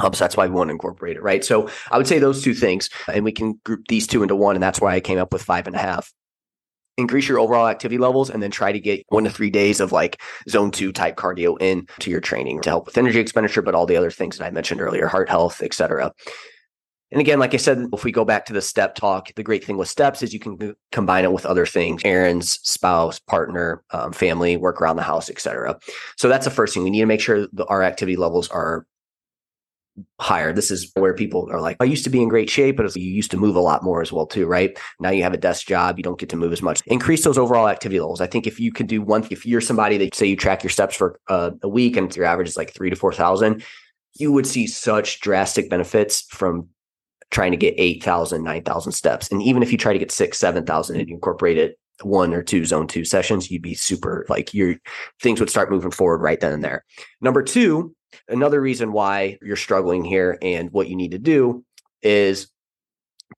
So 0.00 0.10
that's 0.10 0.36
why 0.36 0.46
we 0.46 0.54
want 0.54 0.68
to 0.68 0.72
incorporate 0.72 1.16
it, 1.16 1.22
right? 1.22 1.44
So 1.44 1.70
I 1.90 1.96
would 1.96 2.06
say 2.06 2.18
those 2.18 2.42
two 2.42 2.54
things, 2.54 2.90
and 3.12 3.24
we 3.24 3.32
can 3.32 3.58
group 3.64 3.88
these 3.88 4.06
two 4.06 4.22
into 4.22 4.36
one, 4.36 4.54
and 4.54 4.62
that's 4.62 4.80
why 4.80 4.94
I 4.94 5.00
came 5.00 5.18
up 5.18 5.32
with 5.32 5.42
five 5.42 5.66
and 5.66 5.74
a 5.74 5.78
half. 5.78 6.12
Increase 6.98 7.28
your 7.28 7.38
overall 7.38 7.68
activity 7.68 7.98
levels, 7.98 8.30
and 8.30 8.42
then 8.42 8.50
try 8.50 8.72
to 8.72 8.80
get 8.80 9.04
one 9.08 9.24
to 9.24 9.30
three 9.30 9.50
days 9.50 9.80
of 9.80 9.92
like 9.92 10.20
zone 10.48 10.70
two 10.70 10.92
type 10.92 11.16
cardio 11.16 11.56
in 11.60 11.86
to 12.00 12.10
your 12.10 12.20
training 12.20 12.60
to 12.62 12.70
help 12.70 12.86
with 12.86 12.98
energy 12.98 13.20
expenditure, 13.20 13.62
but 13.62 13.74
all 13.74 13.86
the 13.86 13.96
other 13.96 14.10
things 14.10 14.38
that 14.38 14.44
I 14.46 14.50
mentioned 14.50 14.80
earlier, 14.80 15.06
heart 15.06 15.28
health, 15.28 15.62
et 15.62 15.72
cetera. 15.72 16.12
And 17.12 17.20
again, 17.20 17.38
like 17.38 17.54
I 17.54 17.58
said, 17.58 17.86
if 17.92 18.02
we 18.02 18.12
go 18.12 18.24
back 18.24 18.46
to 18.46 18.52
the 18.52 18.60
step 18.60 18.96
talk, 18.96 19.32
the 19.34 19.42
great 19.42 19.64
thing 19.64 19.76
with 19.76 19.88
steps 19.88 20.22
is 20.22 20.34
you 20.34 20.40
can 20.40 20.74
combine 20.90 21.24
it 21.24 21.32
with 21.32 21.46
other 21.46 21.64
things, 21.64 22.02
errands, 22.04 22.58
spouse, 22.62 23.18
partner, 23.20 23.84
um, 23.92 24.12
family, 24.12 24.56
work 24.56 24.80
around 24.80 24.96
the 24.96 25.02
house, 25.02 25.30
etc. 25.30 25.78
So 26.16 26.28
that's 26.28 26.44
the 26.44 26.50
first 26.50 26.74
thing. 26.74 26.82
We 26.82 26.90
need 26.90 27.00
to 27.00 27.06
make 27.06 27.20
sure 27.20 27.46
that 27.46 27.66
our 27.66 27.82
activity 27.82 28.16
levels 28.16 28.48
are 28.48 28.86
higher. 30.20 30.52
This 30.52 30.70
is 30.70 30.90
where 30.94 31.14
people 31.14 31.48
are 31.50 31.60
like, 31.60 31.76
I 31.80 31.84
used 31.84 32.04
to 32.04 32.10
be 32.10 32.22
in 32.22 32.28
great 32.28 32.50
shape, 32.50 32.76
but 32.76 32.94
you 32.96 33.10
used 33.10 33.30
to 33.30 33.36
move 33.36 33.56
a 33.56 33.60
lot 33.60 33.82
more 33.82 34.02
as 34.02 34.12
well 34.12 34.26
too, 34.26 34.46
right? 34.46 34.78
Now 35.00 35.10
you 35.10 35.22
have 35.22 35.34
a 35.34 35.38
desk 35.38 35.66
job, 35.66 35.98
you 35.98 36.02
don't 36.02 36.18
get 36.18 36.28
to 36.30 36.36
move 36.36 36.52
as 36.52 36.62
much. 36.62 36.82
Increase 36.86 37.24
those 37.24 37.38
overall 37.38 37.68
activity 37.68 38.00
levels. 38.00 38.20
I 38.20 38.26
think 38.26 38.46
if 38.46 38.60
you 38.60 38.72
could 38.72 38.86
do 38.86 39.02
one, 39.02 39.26
if 39.30 39.46
you're 39.46 39.60
somebody 39.60 39.96
that 39.98 40.14
say 40.14 40.26
you 40.26 40.36
track 40.36 40.62
your 40.62 40.70
steps 40.70 40.96
for 40.96 41.18
uh, 41.28 41.50
a 41.62 41.68
week 41.68 41.96
and 41.96 42.14
your 42.14 42.26
average 42.26 42.48
is 42.48 42.56
like 42.56 42.72
three 42.72 42.90
to 42.90 42.96
four 42.96 43.12
thousand, 43.12 43.64
you 44.18 44.32
would 44.32 44.46
see 44.46 44.66
such 44.66 45.20
drastic 45.20 45.70
benefits 45.70 46.22
from 46.30 46.68
trying 47.30 47.50
to 47.50 47.56
get 47.56 47.74
8,000, 47.76 48.42
9,000 48.42 48.92
steps. 48.92 49.30
And 49.30 49.42
even 49.42 49.62
if 49.62 49.72
you 49.72 49.78
try 49.78 49.92
to 49.92 49.98
get 49.98 50.12
six, 50.12 50.38
7,000 50.38 50.96
and 50.96 51.08
you 51.08 51.14
incorporate 51.14 51.58
it 51.58 51.78
one 52.02 52.34
or 52.34 52.42
two 52.42 52.64
zone 52.64 52.86
two 52.86 53.04
sessions, 53.04 53.50
you'd 53.50 53.62
be 53.62 53.74
super 53.74 54.26
like 54.28 54.52
your 54.52 54.74
things 55.22 55.40
would 55.40 55.50
start 55.50 55.70
moving 55.70 55.90
forward 55.90 56.20
right 56.20 56.40
then 56.40 56.52
and 56.52 56.62
there. 56.62 56.84
Number 57.20 57.42
two, 57.42 57.95
another 58.28 58.60
reason 58.60 58.92
why 58.92 59.38
you're 59.42 59.56
struggling 59.56 60.04
here 60.04 60.38
and 60.42 60.70
what 60.70 60.88
you 60.88 60.96
need 60.96 61.12
to 61.12 61.18
do 61.18 61.64
is 62.02 62.48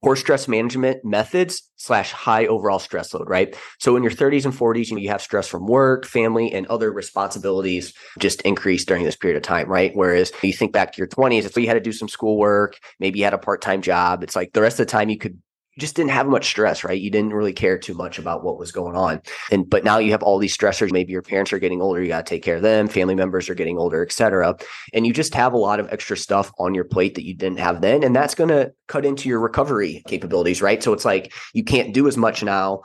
poor 0.02 0.14
stress 0.16 0.46
management 0.46 1.04
methods 1.04 1.70
slash 1.76 2.12
high 2.12 2.46
overall 2.46 2.78
stress 2.78 3.14
load, 3.14 3.28
right? 3.28 3.56
So 3.80 3.96
in 3.96 4.02
your 4.02 4.12
30s 4.12 4.44
and 4.44 4.54
40s, 4.54 4.88
you, 4.88 4.96
know, 4.96 5.02
you 5.02 5.08
have 5.08 5.22
stress 5.22 5.48
from 5.48 5.66
work, 5.66 6.06
family, 6.06 6.52
and 6.52 6.66
other 6.66 6.92
responsibilities 6.92 7.94
just 8.18 8.42
increase 8.42 8.84
during 8.84 9.04
this 9.04 9.16
period 9.16 9.36
of 9.36 9.42
time, 9.42 9.68
right? 9.68 9.92
Whereas 9.94 10.30
you 10.42 10.52
think 10.52 10.72
back 10.72 10.92
to 10.92 10.98
your 10.98 11.08
20s, 11.08 11.44
if 11.44 11.56
you 11.56 11.66
had 11.66 11.74
to 11.74 11.80
do 11.80 11.92
some 11.92 12.08
schoolwork, 12.08 12.78
maybe 13.00 13.18
you 13.18 13.24
had 13.24 13.34
a 13.34 13.38
part-time 13.38 13.82
job, 13.82 14.22
it's 14.22 14.36
like 14.36 14.52
the 14.52 14.62
rest 14.62 14.78
of 14.78 14.86
the 14.86 14.90
time 14.90 15.08
you 15.08 15.18
could 15.18 15.40
just 15.78 15.96
didn't 15.96 16.10
have 16.10 16.26
much 16.26 16.46
stress, 16.46 16.84
right? 16.84 17.00
You 17.00 17.10
didn't 17.10 17.32
really 17.32 17.52
care 17.52 17.78
too 17.78 17.94
much 17.94 18.18
about 18.18 18.44
what 18.44 18.58
was 18.58 18.72
going 18.72 18.96
on. 18.96 19.22
And 19.50 19.68
but 19.68 19.84
now 19.84 19.98
you 19.98 20.10
have 20.10 20.22
all 20.22 20.38
these 20.38 20.56
stressors. 20.56 20.92
Maybe 20.92 21.12
your 21.12 21.22
parents 21.22 21.52
are 21.52 21.58
getting 21.58 21.80
older, 21.80 22.02
you 22.02 22.08
got 22.08 22.26
to 22.26 22.30
take 22.30 22.42
care 22.42 22.56
of 22.56 22.62
them, 22.62 22.88
family 22.88 23.14
members 23.14 23.48
are 23.48 23.54
getting 23.54 23.78
older, 23.78 24.02
et 24.02 24.12
cetera. 24.12 24.56
And 24.92 25.06
you 25.06 25.12
just 25.12 25.34
have 25.34 25.52
a 25.52 25.58
lot 25.58 25.80
of 25.80 25.88
extra 25.92 26.16
stuff 26.16 26.52
on 26.58 26.74
your 26.74 26.84
plate 26.84 27.14
that 27.14 27.24
you 27.24 27.34
didn't 27.34 27.60
have 27.60 27.80
then. 27.80 28.02
And 28.02 28.14
that's 28.14 28.34
going 28.34 28.50
to 28.50 28.72
cut 28.86 29.04
into 29.06 29.28
your 29.28 29.40
recovery 29.40 30.02
capabilities, 30.06 30.60
right? 30.60 30.82
So 30.82 30.92
it's 30.92 31.04
like 31.04 31.32
you 31.54 31.64
can't 31.64 31.94
do 31.94 32.08
as 32.08 32.16
much 32.16 32.42
now 32.42 32.82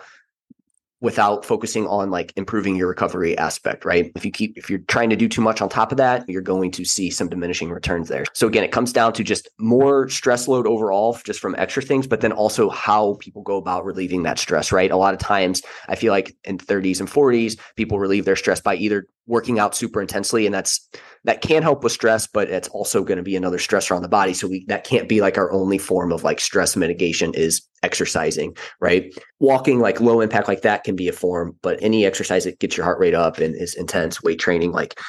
without 1.03 1.43
focusing 1.43 1.85
on 1.85 2.09
like 2.09 2.31
improving 2.37 2.77
your 2.77 2.87
recovery 2.87 3.37
aspect, 3.37 3.83
right? 3.83 4.09
If 4.15 4.23
you 4.23 4.31
keep, 4.31 4.57
if 4.57 4.69
you're 4.69 4.79
trying 4.87 5.09
to 5.09 5.17
do 5.17 5.27
too 5.27 5.41
much 5.41 5.61
on 5.61 5.67
top 5.67 5.91
of 5.91 5.97
that, 5.97 6.23
you're 6.29 6.41
going 6.41 6.71
to 6.71 6.85
see 6.85 7.09
some 7.09 7.27
diminishing 7.27 7.69
returns 7.69 8.07
there. 8.07 8.23
So 8.31 8.47
again, 8.47 8.63
it 8.63 8.71
comes 8.71 8.93
down 8.93 9.11
to 9.13 9.23
just 9.23 9.49
more 9.59 10.07
stress 10.07 10.47
load 10.47 10.65
overall, 10.65 11.17
just 11.25 11.41
from 11.41 11.55
extra 11.57 11.83
things, 11.83 12.07
but 12.07 12.21
then 12.21 12.31
also 12.31 12.69
how 12.69 13.17
people 13.19 13.41
go 13.41 13.57
about 13.57 13.83
relieving 13.83 14.23
that 14.23 14.39
stress, 14.39 14.71
right? 14.71 14.91
A 14.91 14.95
lot 14.95 15.13
of 15.13 15.19
times 15.19 15.61
I 15.89 15.95
feel 15.95 16.13
like 16.13 16.37
in 16.45 16.57
30s 16.57 17.01
and 17.01 17.09
40s, 17.09 17.59
people 17.75 17.99
relieve 17.99 18.23
their 18.23 18.37
stress 18.37 18.61
by 18.61 18.75
either 18.75 19.05
working 19.27 19.59
out 19.59 19.75
super 19.75 20.01
intensely 20.01 20.45
and 20.45 20.55
that's 20.55 20.89
that 21.25 21.41
can 21.41 21.63
help 21.63 21.83
with 21.83 21.91
stress 21.91 22.27
but 22.27 22.49
it's 22.49 22.67
also 22.69 23.03
going 23.03 23.17
to 23.17 23.23
be 23.23 23.35
another 23.35 23.57
stressor 23.57 23.95
on 23.95 24.01
the 24.01 24.07
body. 24.07 24.33
So 24.33 24.47
we 24.47 24.65
that 24.67 24.83
can't 24.83 25.09
be 25.09 25.21
like 25.21 25.37
our 25.37 25.51
only 25.51 25.77
form 25.77 26.11
of 26.11 26.23
like 26.23 26.39
stress 26.39 26.75
mitigation 26.75 27.33
is 27.33 27.61
exercising 27.81 28.55
right? 28.79 29.13
Walking 29.39 29.79
like 29.79 29.99
low 29.99 30.21
impact 30.21 30.47
like 30.47 30.61
that 30.61 30.83
can 30.83 30.95
be 30.95 31.07
a 31.07 31.13
form 31.13 31.57
but 31.61 31.79
any 31.81 32.05
exercise 32.05 32.43
that 32.45 32.59
gets 32.59 32.77
your 32.77 32.85
heart 32.85 32.99
rate 32.99 33.15
up 33.15 33.37
and 33.39 33.55
is 33.55 33.75
intense 33.75 34.21
weight 34.23 34.39
training 34.39 34.71
like 34.71 34.99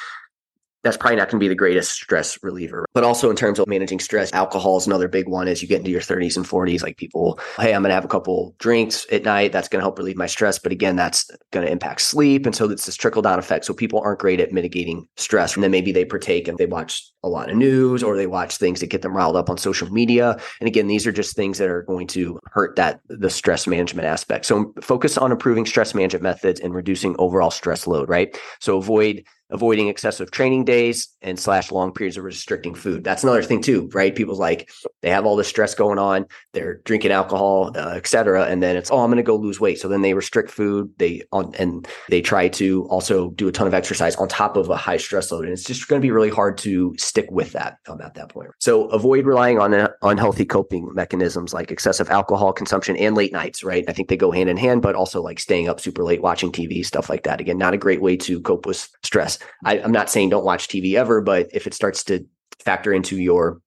that's 0.85 0.97
probably 0.97 1.15
not 1.15 1.29
going 1.29 1.39
to 1.39 1.43
be 1.43 1.47
the 1.47 1.55
greatest 1.55 1.93
stress 1.93 2.37
reliever. 2.43 2.85
But 2.93 3.03
also 3.03 3.31
in 3.31 3.35
terms 3.35 3.57
of 3.57 3.67
managing 3.67 3.99
stress, 3.99 4.31
alcohol 4.33 4.77
is 4.77 4.85
another 4.85 5.07
big 5.07 5.27
one 5.27 5.47
as 5.47 5.59
you 5.59 5.67
get 5.67 5.79
into 5.79 5.89
your 5.89 5.99
30s 5.99 6.37
and 6.37 6.45
40s. 6.45 6.83
Like 6.83 6.97
people, 6.97 7.39
hey, 7.57 7.73
I'm 7.73 7.81
going 7.81 7.89
to 7.89 7.95
have 7.95 8.05
a 8.05 8.07
couple 8.07 8.55
drinks 8.59 9.07
at 9.11 9.23
night. 9.23 9.51
That's 9.51 9.67
going 9.67 9.79
to 9.79 9.83
help 9.83 9.97
relieve 9.97 10.15
my 10.15 10.27
stress. 10.27 10.59
But 10.59 10.71
again, 10.71 10.95
that's 10.95 11.27
going 11.49 11.65
to 11.65 11.71
impact 11.71 12.01
sleep. 12.01 12.45
And 12.45 12.55
so 12.55 12.69
it's 12.69 12.85
this 12.85 12.95
trickle 12.95 13.23
down 13.23 13.39
effect. 13.39 13.65
So 13.65 13.73
people 13.73 13.99
aren't 13.99 14.19
great 14.19 14.39
at 14.39 14.51
mitigating 14.51 15.07
stress. 15.17 15.55
And 15.55 15.63
then 15.63 15.71
maybe 15.71 15.91
they 15.91 16.05
partake 16.05 16.47
and 16.47 16.59
they 16.59 16.67
watch 16.67 17.11
a 17.23 17.29
lot 17.29 17.49
of 17.49 17.57
news 17.57 18.03
or 18.03 18.15
they 18.15 18.27
watch 18.27 18.57
things 18.57 18.79
that 18.79 18.91
get 18.91 19.01
them 19.01 19.17
riled 19.17 19.35
up 19.35 19.49
on 19.49 19.57
social 19.57 19.89
media. 19.91 20.37
And 20.59 20.67
again, 20.67 20.85
these 20.85 21.07
are 21.07 21.11
just 21.11 21.35
things 21.35 21.57
that 21.57 21.67
are 21.67 21.81
going 21.81 22.05
to 22.07 22.39
hurt 22.51 22.75
that 22.75 22.99
the 23.09 23.31
stress 23.31 23.65
management 23.65 24.07
aspect. 24.07 24.45
So 24.45 24.71
focus 24.81 25.17
on 25.17 25.31
improving 25.31 25.65
stress 25.65 25.95
management 25.95 26.21
methods 26.21 26.59
and 26.59 26.75
reducing 26.75 27.15
overall 27.17 27.49
stress 27.49 27.87
load, 27.87 28.07
right? 28.07 28.39
So 28.59 28.77
avoid 28.77 29.25
avoiding 29.49 29.87
excessive 29.87 30.31
training 30.31 30.65
days 30.65 31.09
and 31.21 31.39
slash 31.39 31.71
long 31.71 31.91
periods 31.91 32.17
of 32.17 32.23
restricting 32.23 32.73
food. 32.73 33.03
That's 33.03 33.23
another 33.23 33.43
thing 33.43 33.61
too, 33.61 33.89
right? 33.93 34.15
People's 34.15 34.39
like 34.39 34.69
they 35.01 35.09
have 35.09 35.25
all 35.25 35.35
this 35.35 35.47
stress 35.47 35.75
going 35.75 35.99
on, 35.99 36.25
they're 36.53 36.81
drinking 36.85 37.11
alcohol, 37.11 37.71
uh, 37.75 37.93
et 37.95 38.07
cetera, 38.07 38.45
and 38.45 38.61
then 38.61 38.75
it's 38.75 38.91
oh, 38.91 38.99
I'm 38.99 39.09
going 39.09 39.17
to 39.17 39.23
go 39.23 39.35
lose 39.35 39.59
weight. 39.59 39.79
So 39.79 39.87
then 39.87 40.01
they 40.01 40.13
restrict 40.13 40.49
food. 40.49 40.91
They 40.97 41.23
on 41.31 41.53
and 41.55 41.87
they 42.09 42.21
try 42.21 42.47
to 42.49 42.85
also 42.89 43.31
do 43.31 43.47
a 43.47 43.51
ton 43.51 43.67
of 43.67 43.73
exercise 43.73 44.15
on 44.15 44.27
top 44.27 44.57
of 44.57 44.69
a 44.69 44.77
high 44.77 44.97
stress 44.97 45.31
load, 45.31 45.45
and 45.45 45.53
it's 45.53 45.63
just 45.63 45.87
going 45.87 46.01
to 46.01 46.05
be 46.05 46.11
really 46.11 46.29
hard 46.29 46.57
to 46.59 46.95
stick 46.97 47.27
with 47.29 47.51
that 47.51 47.77
um, 47.87 48.01
at 48.01 48.15
that 48.15 48.29
point. 48.29 48.49
So 48.59 48.85
avoid 48.87 49.25
relying 49.25 49.59
on 49.59 49.73
uh, 49.73 49.89
unhealthy 50.01 50.45
coping 50.45 50.89
mechanisms 50.93 51.53
like 51.53 51.71
excessive 51.71 52.09
alcohol 52.09 52.53
consumption 52.53 52.95
and 52.97 53.15
late 53.15 53.31
nights. 53.31 53.63
Right? 53.63 53.85
I 53.87 53.93
think 53.93 54.09
they 54.09 54.17
go 54.17 54.31
hand 54.31 54.49
in 54.49 54.57
hand, 54.57 54.81
but 54.81 54.95
also 54.95 55.21
like 55.21 55.39
staying 55.39 55.69
up 55.69 55.79
super 55.79 56.03
late 56.03 56.21
watching 56.21 56.51
TV, 56.51 56.85
stuff 56.85 57.09
like 57.09 57.23
that. 57.23 57.39
Again, 57.39 57.57
not 57.57 57.73
a 57.73 57.77
great 57.77 58.01
way 58.01 58.17
to 58.17 58.41
cope 58.41 58.65
with 58.65 58.89
stress. 59.03 59.34
I, 59.63 59.79
I'm 59.79 59.91
not 59.91 60.09
saying 60.09 60.29
don't 60.29 60.45
watch 60.45 60.67
TV 60.67 60.95
ever, 60.95 61.21
but 61.21 61.49
if 61.53 61.67
it 61.67 61.73
starts 61.73 62.03
to 62.05 62.25
factor 62.59 62.93
into 62.93 63.17
your 63.17 63.61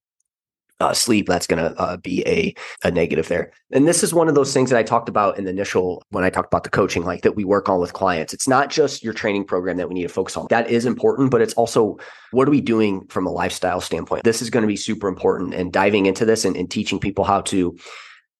uh, 0.79 0.93
sleep, 0.93 1.27
that's 1.27 1.47
going 1.47 1.61
to 1.61 1.77
uh, 1.77 1.97
be 1.97 2.25
a, 2.25 2.53
a 2.85 2.91
negative 2.91 3.27
there. 3.27 3.51
And 3.71 3.87
this 3.87 4.01
is 4.01 4.13
one 4.13 4.29
of 4.29 4.35
those 4.35 4.53
things 4.53 4.69
that 4.69 4.79
I 4.79 4.83
talked 4.83 5.09
about 5.09 5.37
in 5.37 5.43
the 5.43 5.49
initial, 5.49 6.03
when 6.09 6.23
I 6.23 6.29
talked 6.29 6.47
about 6.47 6.63
the 6.63 6.69
coaching, 6.69 7.03
like 7.03 7.21
that 7.23 7.35
we 7.35 7.43
work 7.43 7.67
on 7.67 7.79
with 7.79 7.93
clients. 7.93 8.33
It's 8.33 8.47
not 8.47 8.69
just 8.69 9.03
your 9.03 9.13
training 9.13 9.45
program 9.45 9.77
that 9.77 9.89
we 9.89 9.95
need 9.95 10.03
to 10.03 10.09
focus 10.09 10.37
on. 10.37 10.47
That 10.49 10.69
is 10.69 10.85
important, 10.85 11.31
but 11.31 11.41
it's 11.41 11.53
also 11.55 11.97
what 12.31 12.47
are 12.47 12.51
we 12.51 12.61
doing 12.61 13.05
from 13.07 13.27
a 13.27 13.31
lifestyle 13.31 13.81
standpoint? 13.81 14.23
This 14.23 14.41
is 14.41 14.49
going 14.49 14.63
to 14.63 14.67
be 14.67 14.77
super 14.77 15.07
important. 15.07 15.53
And 15.53 15.73
diving 15.73 16.05
into 16.05 16.25
this 16.25 16.45
and, 16.45 16.55
and 16.55 16.71
teaching 16.71 16.99
people 16.99 17.25
how 17.25 17.41
to 17.41 17.77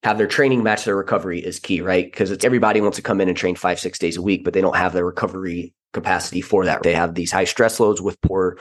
have 0.04 0.18
their 0.18 0.28
training 0.28 0.64
match 0.64 0.86
their 0.86 0.96
recovery 0.96 1.40
is 1.40 1.60
key, 1.60 1.82
right? 1.82 2.10
Because 2.10 2.32
it's 2.32 2.46
everybody 2.46 2.80
wants 2.80 2.96
to 2.96 3.02
come 3.02 3.20
in 3.20 3.28
and 3.28 3.38
train 3.38 3.56
five, 3.56 3.80
six 3.80 4.00
days 4.00 4.16
a 4.16 4.22
week, 4.22 4.46
but 4.46 4.54
they 4.54 4.62
don't 4.62 4.78
have 4.78 4.94
their 4.94 5.06
recovery 5.06 5.74
capacity 5.94 6.42
for 6.42 6.66
that. 6.66 6.84
They 6.84 6.94
have 6.94 7.16
these 7.16 7.32
high 7.32 7.46
stress 7.46 7.80
loads 7.80 8.02
with 8.02 8.20
poor, 8.22 8.58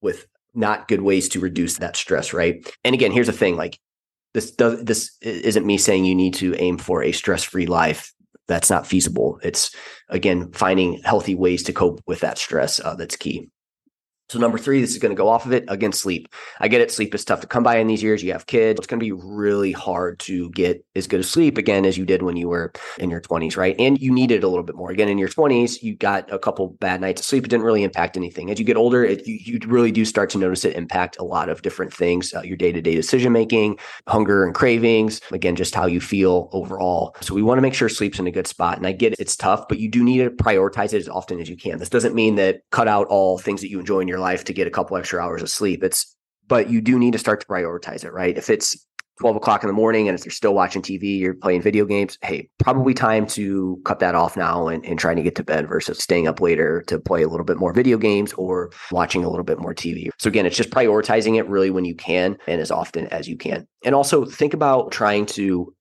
with 0.00 0.26
not 0.54 0.88
good 0.88 1.02
ways 1.02 1.28
to 1.30 1.40
reduce 1.40 1.78
that 1.78 1.96
stress, 1.96 2.32
right? 2.32 2.66
And 2.84 2.94
again, 2.94 3.12
here's 3.12 3.26
the 3.26 3.32
thing: 3.32 3.56
like 3.56 3.78
this 4.34 4.50
does 4.50 4.82
this 4.84 5.16
isn't 5.22 5.66
me 5.66 5.78
saying 5.78 6.04
you 6.04 6.14
need 6.14 6.34
to 6.34 6.54
aim 6.56 6.78
for 6.78 7.02
a 7.02 7.12
stress-free 7.12 7.66
life. 7.66 8.12
That's 8.46 8.70
not 8.70 8.86
feasible. 8.86 9.40
It's 9.42 9.74
again 10.08 10.52
finding 10.52 11.00
healthy 11.02 11.34
ways 11.34 11.62
to 11.64 11.72
cope 11.72 12.00
with 12.06 12.20
that 12.20 12.38
stress 12.38 12.80
uh, 12.80 12.94
that's 12.94 13.16
key. 13.16 13.48
So 14.34 14.40
number 14.40 14.58
three, 14.58 14.80
this 14.80 14.90
is 14.90 14.98
going 14.98 15.10
to 15.10 15.16
go 15.16 15.28
off 15.28 15.46
of 15.46 15.52
it 15.52 15.64
again, 15.68 15.92
sleep. 15.92 16.26
I 16.58 16.66
get 16.66 16.80
it. 16.80 16.90
Sleep 16.90 17.14
is 17.14 17.24
tough 17.24 17.40
to 17.42 17.46
come 17.46 17.62
by 17.62 17.76
in 17.76 17.86
these 17.86 18.02
years. 18.02 18.20
You 18.20 18.32
have 18.32 18.46
kids. 18.46 18.80
It's 18.80 18.86
going 18.88 18.98
to 18.98 19.04
be 19.04 19.12
really 19.12 19.70
hard 19.70 20.18
to 20.20 20.50
get 20.50 20.84
as 20.96 21.06
good 21.06 21.20
a 21.20 21.22
sleep 21.22 21.56
again 21.56 21.86
as 21.86 21.96
you 21.96 22.04
did 22.04 22.20
when 22.20 22.36
you 22.36 22.48
were 22.48 22.72
in 22.98 23.10
your 23.10 23.20
20s, 23.20 23.56
right? 23.56 23.76
And 23.78 23.96
you 24.00 24.12
needed 24.12 24.42
a 24.42 24.48
little 24.48 24.64
bit 24.64 24.74
more. 24.74 24.90
Again, 24.90 25.08
in 25.08 25.18
your 25.18 25.28
20s, 25.28 25.84
you 25.84 25.94
got 25.94 26.32
a 26.32 26.38
couple 26.40 26.70
bad 26.80 27.00
nights 27.00 27.20
of 27.20 27.26
sleep. 27.26 27.44
It 27.44 27.50
didn't 27.50 27.64
really 27.64 27.84
impact 27.84 28.16
anything. 28.16 28.50
As 28.50 28.58
you 28.58 28.64
get 28.64 28.76
older, 28.76 29.04
it, 29.04 29.24
you, 29.24 29.38
you 29.40 29.60
really 29.68 29.92
do 29.92 30.04
start 30.04 30.30
to 30.30 30.38
notice 30.38 30.64
it 30.64 30.74
impact 30.74 31.16
a 31.20 31.24
lot 31.24 31.48
of 31.48 31.62
different 31.62 31.94
things, 31.94 32.34
uh, 32.34 32.42
your 32.42 32.56
day-to-day 32.56 32.96
decision 32.96 33.32
making, 33.32 33.78
hunger 34.08 34.44
and 34.44 34.52
cravings, 34.52 35.20
again, 35.30 35.54
just 35.54 35.76
how 35.76 35.86
you 35.86 36.00
feel 36.00 36.48
overall. 36.50 37.14
So 37.20 37.34
we 37.34 37.42
want 37.42 37.58
to 37.58 37.62
make 37.62 37.74
sure 37.74 37.88
sleep's 37.88 38.18
in 38.18 38.26
a 38.26 38.32
good 38.32 38.48
spot. 38.48 38.78
And 38.78 38.86
I 38.88 38.90
get 38.90 39.12
it, 39.12 39.20
it's 39.20 39.36
tough, 39.36 39.68
but 39.68 39.78
you 39.78 39.88
do 39.88 40.02
need 40.02 40.18
to 40.18 40.30
prioritize 40.30 40.92
it 40.92 40.98
as 40.98 41.08
often 41.08 41.38
as 41.38 41.48
you 41.48 41.56
can. 41.56 41.78
This 41.78 41.88
doesn't 41.88 42.16
mean 42.16 42.34
that 42.34 42.62
cut 42.72 42.88
out 42.88 43.06
all 43.06 43.38
things 43.38 43.60
that 43.60 43.70
you 43.70 43.78
enjoy 43.78 44.00
in 44.00 44.08
your 44.08 44.23
life 44.24 44.44
to 44.44 44.52
get 44.52 44.66
a 44.66 44.70
couple 44.70 44.96
extra 44.96 45.22
hours 45.22 45.42
of 45.42 45.50
sleep. 45.50 45.84
It's, 45.84 46.16
but 46.48 46.70
you 46.70 46.80
do 46.80 46.98
need 46.98 47.12
to 47.12 47.18
start 47.18 47.40
to 47.40 47.46
prioritize 47.46 48.04
it, 48.04 48.12
right? 48.12 48.36
If 48.36 48.50
it's 48.50 48.86
12 49.20 49.36
o'clock 49.36 49.62
in 49.62 49.68
the 49.68 49.72
morning 49.72 50.08
and 50.08 50.18
if 50.18 50.24
you're 50.24 50.32
still 50.32 50.54
watching 50.54 50.82
TV, 50.82 51.18
you're 51.18 51.34
playing 51.34 51.62
video 51.62 51.84
games, 51.84 52.18
hey, 52.22 52.48
probably 52.58 52.94
time 52.94 53.26
to 53.28 53.80
cut 53.84 54.00
that 54.00 54.14
off 54.14 54.36
now 54.36 54.66
and, 54.66 54.84
and 54.84 54.98
trying 54.98 55.16
to 55.16 55.22
get 55.22 55.36
to 55.36 55.44
bed 55.44 55.68
versus 55.68 55.98
staying 55.98 56.26
up 56.26 56.40
later 56.40 56.82
to 56.88 56.98
play 56.98 57.22
a 57.22 57.28
little 57.28 57.44
bit 57.44 57.56
more 57.56 57.72
video 57.72 57.96
games 57.96 58.32
or 58.32 58.72
watching 58.90 59.24
a 59.24 59.28
little 59.28 59.44
bit 59.44 59.60
more 59.60 59.74
TV. 59.74 60.08
So 60.18 60.28
again, 60.28 60.46
it's 60.46 60.56
just 60.56 60.70
prioritizing 60.70 61.38
it 61.38 61.48
really 61.48 61.70
when 61.70 61.84
you 61.84 61.94
can 61.94 62.36
and 62.48 62.60
as 62.60 62.70
often 62.70 63.06
as 63.08 63.28
you 63.28 63.36
can. 63.36 63.66
And 63.84 63.94
also 63.94 64.24
think 64.24 64.52
about 64.52 64.90
trying 64.90 65.26
to 65.26 65.72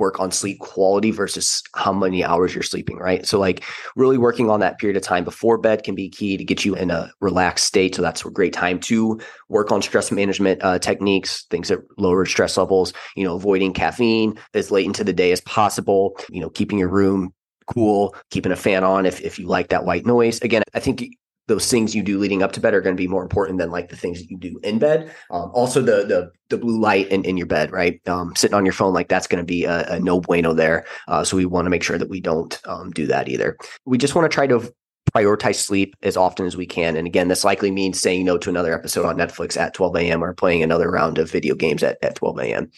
work 0.00 0.18
on 0.18 0.32
sleep 0.32 0.58
quality 0.58 1.12
versus 1.12 1.62
how 1.76 1.92
many 1.92 2.24
hours 2.24 2.54
you're 2.54 2.62
sleeping, 2.64 2.96
right? 2.96 3.24
So, 3.26 3.38
like, 3.38 3.62
really 3.94 4.18
working 4.18 4.50
on 4.50 4.58
that 4.60 4.78
period 4.78 4.96
of 4.96 5.04
time 5.04 5.22
before 5.22 5.58
bed 5.58 5.84
can 5.84 5.94
be 5.94 6.08
key 6.08 6.36
to 6.36 6.44
get 6.44 6.64
you 6.64 6.74
in 6.74 6.90
a 6.90 7.12
relaxed 7.20 7.66
state. 7.66 7.94
So, 7.94 8.02
that's 8.02 8.24
a 8.24 8.30
great 8.30 8.52
time 8.52 8.80
to 8.80 9.20
work 9.48 9.70
on 9.70 9.82
stress 9.82 10.10
management 10.10 10.64
uh, 10.64 10.78
techniques, 10.80 11.44
things 11.50 11.68
that 11.68 11.80
lower 11.98 12.26
stress 12.26 12.56
levels, 12.56 12.92
you 13.14 13.22
know, 13.22 13.36
avoiding 13.36 13.72
caffeine 13.72 14.36
as 14.54 14.72
late 14.72 14.86
into 14.86 15.04
the 15.04 15.12
day 15.12 15.30
as 15.30 15.40
possible, 15.42 16.18
you 16.30 16.40
know, 16.40 16.50
keeping 16.50 16.78
your 16.78 16.88
room 16.88 17.32
cool, 17.66 18.16
keeping 18.30 18.50
a 18.50 18.56
fan 18.56 18.82
on 18.82 19.06
if, 19.06 19.20
if 19.20 19.38
you 19.38 19.46
like 19.46 19.68
that 19.68 19.84
white 19.84 20.04
noise. 20.04 20.40
Again, 20.40 20.62
I 20.74 20.80
think 20.80 21.04
those 21.50 21.68
things 21.68 21.96
you 21.96 22.02
do 22.02 22.16
leading 22.16 22.44
up 22.44 22.52
to 22.52 22.60
bed 22.60 22.74
are 22.74 22.80
going 22.80 22.96
to 22.96 23.00
be 23.00 23.08
more 23.08 23.22
important 23.22 23.58
than 23.58 23.72
like 23.72 23.88
the 23.88 23.96
things 23.96 24.20
that 24.20 24.30
you 24.30 24.38
do 24.38 24.58
in 24.62 24.78
bed. 24.78 25.12
Um, 25.30 25.50
also, 25.52 25.82
the 25.82 26.04
the 26.06 26.30
the 26.48 26.56
blue 26.56 26.80
light 26.80 27.08
in, 27.08 27.24
in 27.24 27.36
your 27.36 27.46
bed, 27.46 27.72
right? 27.72 28.00
Um, 28.08 28.34
sitting 28.36 28.54
on 28.54 28.64
your 28.64 28.72
phone 28.72 28.94
like 28.94 29.08
that's 29.08 29.26
going 29.26 29.42
to 29.42 29.46
be 29.46 29.64
a, 29.64 29.84
a, 29.94 30.00
no 30.00 30.20
bueno 30.20 30.54
there. 30.54 30.86
Uh, 31.08 31.24
so 31.24 31.36
we 31.36 31.46
want 31.46 31.66
to 31.66 31.70
make 31.70 31.82
sure 31.82 31.98
that 31.98 32.08
we 32.08 32.20
don't 32.20 32.60
um, 32.66 32.92
do 32.92 33.06
that 33.08 33.28
either. 33.28 33.56
We 33.84 33.98
just 33.98 34.14
want 34.14 34.30
to 34.30 34.34
try 34.34 34.46
to 34.46 34.72
prioritize 35.14 35.56
sleep 35.56 35.96
as 36.02 36.16
often 36.16 36.46
as 36.46 36.56
we 36.56 36.66
can. 36.66 36.96
And 36.96 37.06
again, 37.06 37.28
this 37.28 37.44
likely 37.44 37.70
means 37.70 38.00
saying 38.00 38.24
no 38.24 38.38
to 38.38 38.50
another 38.50 38.72
episode 38.72 39.06
on 39.06 39.16
Netflix 39.16 39.56
at 39.56 39.74
12 39.74 39.96
a.m. 39.96 40.22
or 40.22 40.34
playing 40.34 40.62
another 40.62 40.90
round 40.90 41.18
of 41.18 41.30
video 41.30 41.54
games 41.56 41.82
at, 41.82 41.98
at 42.02 42.14
12 42.14 42.38
a.m. 42.40 42.70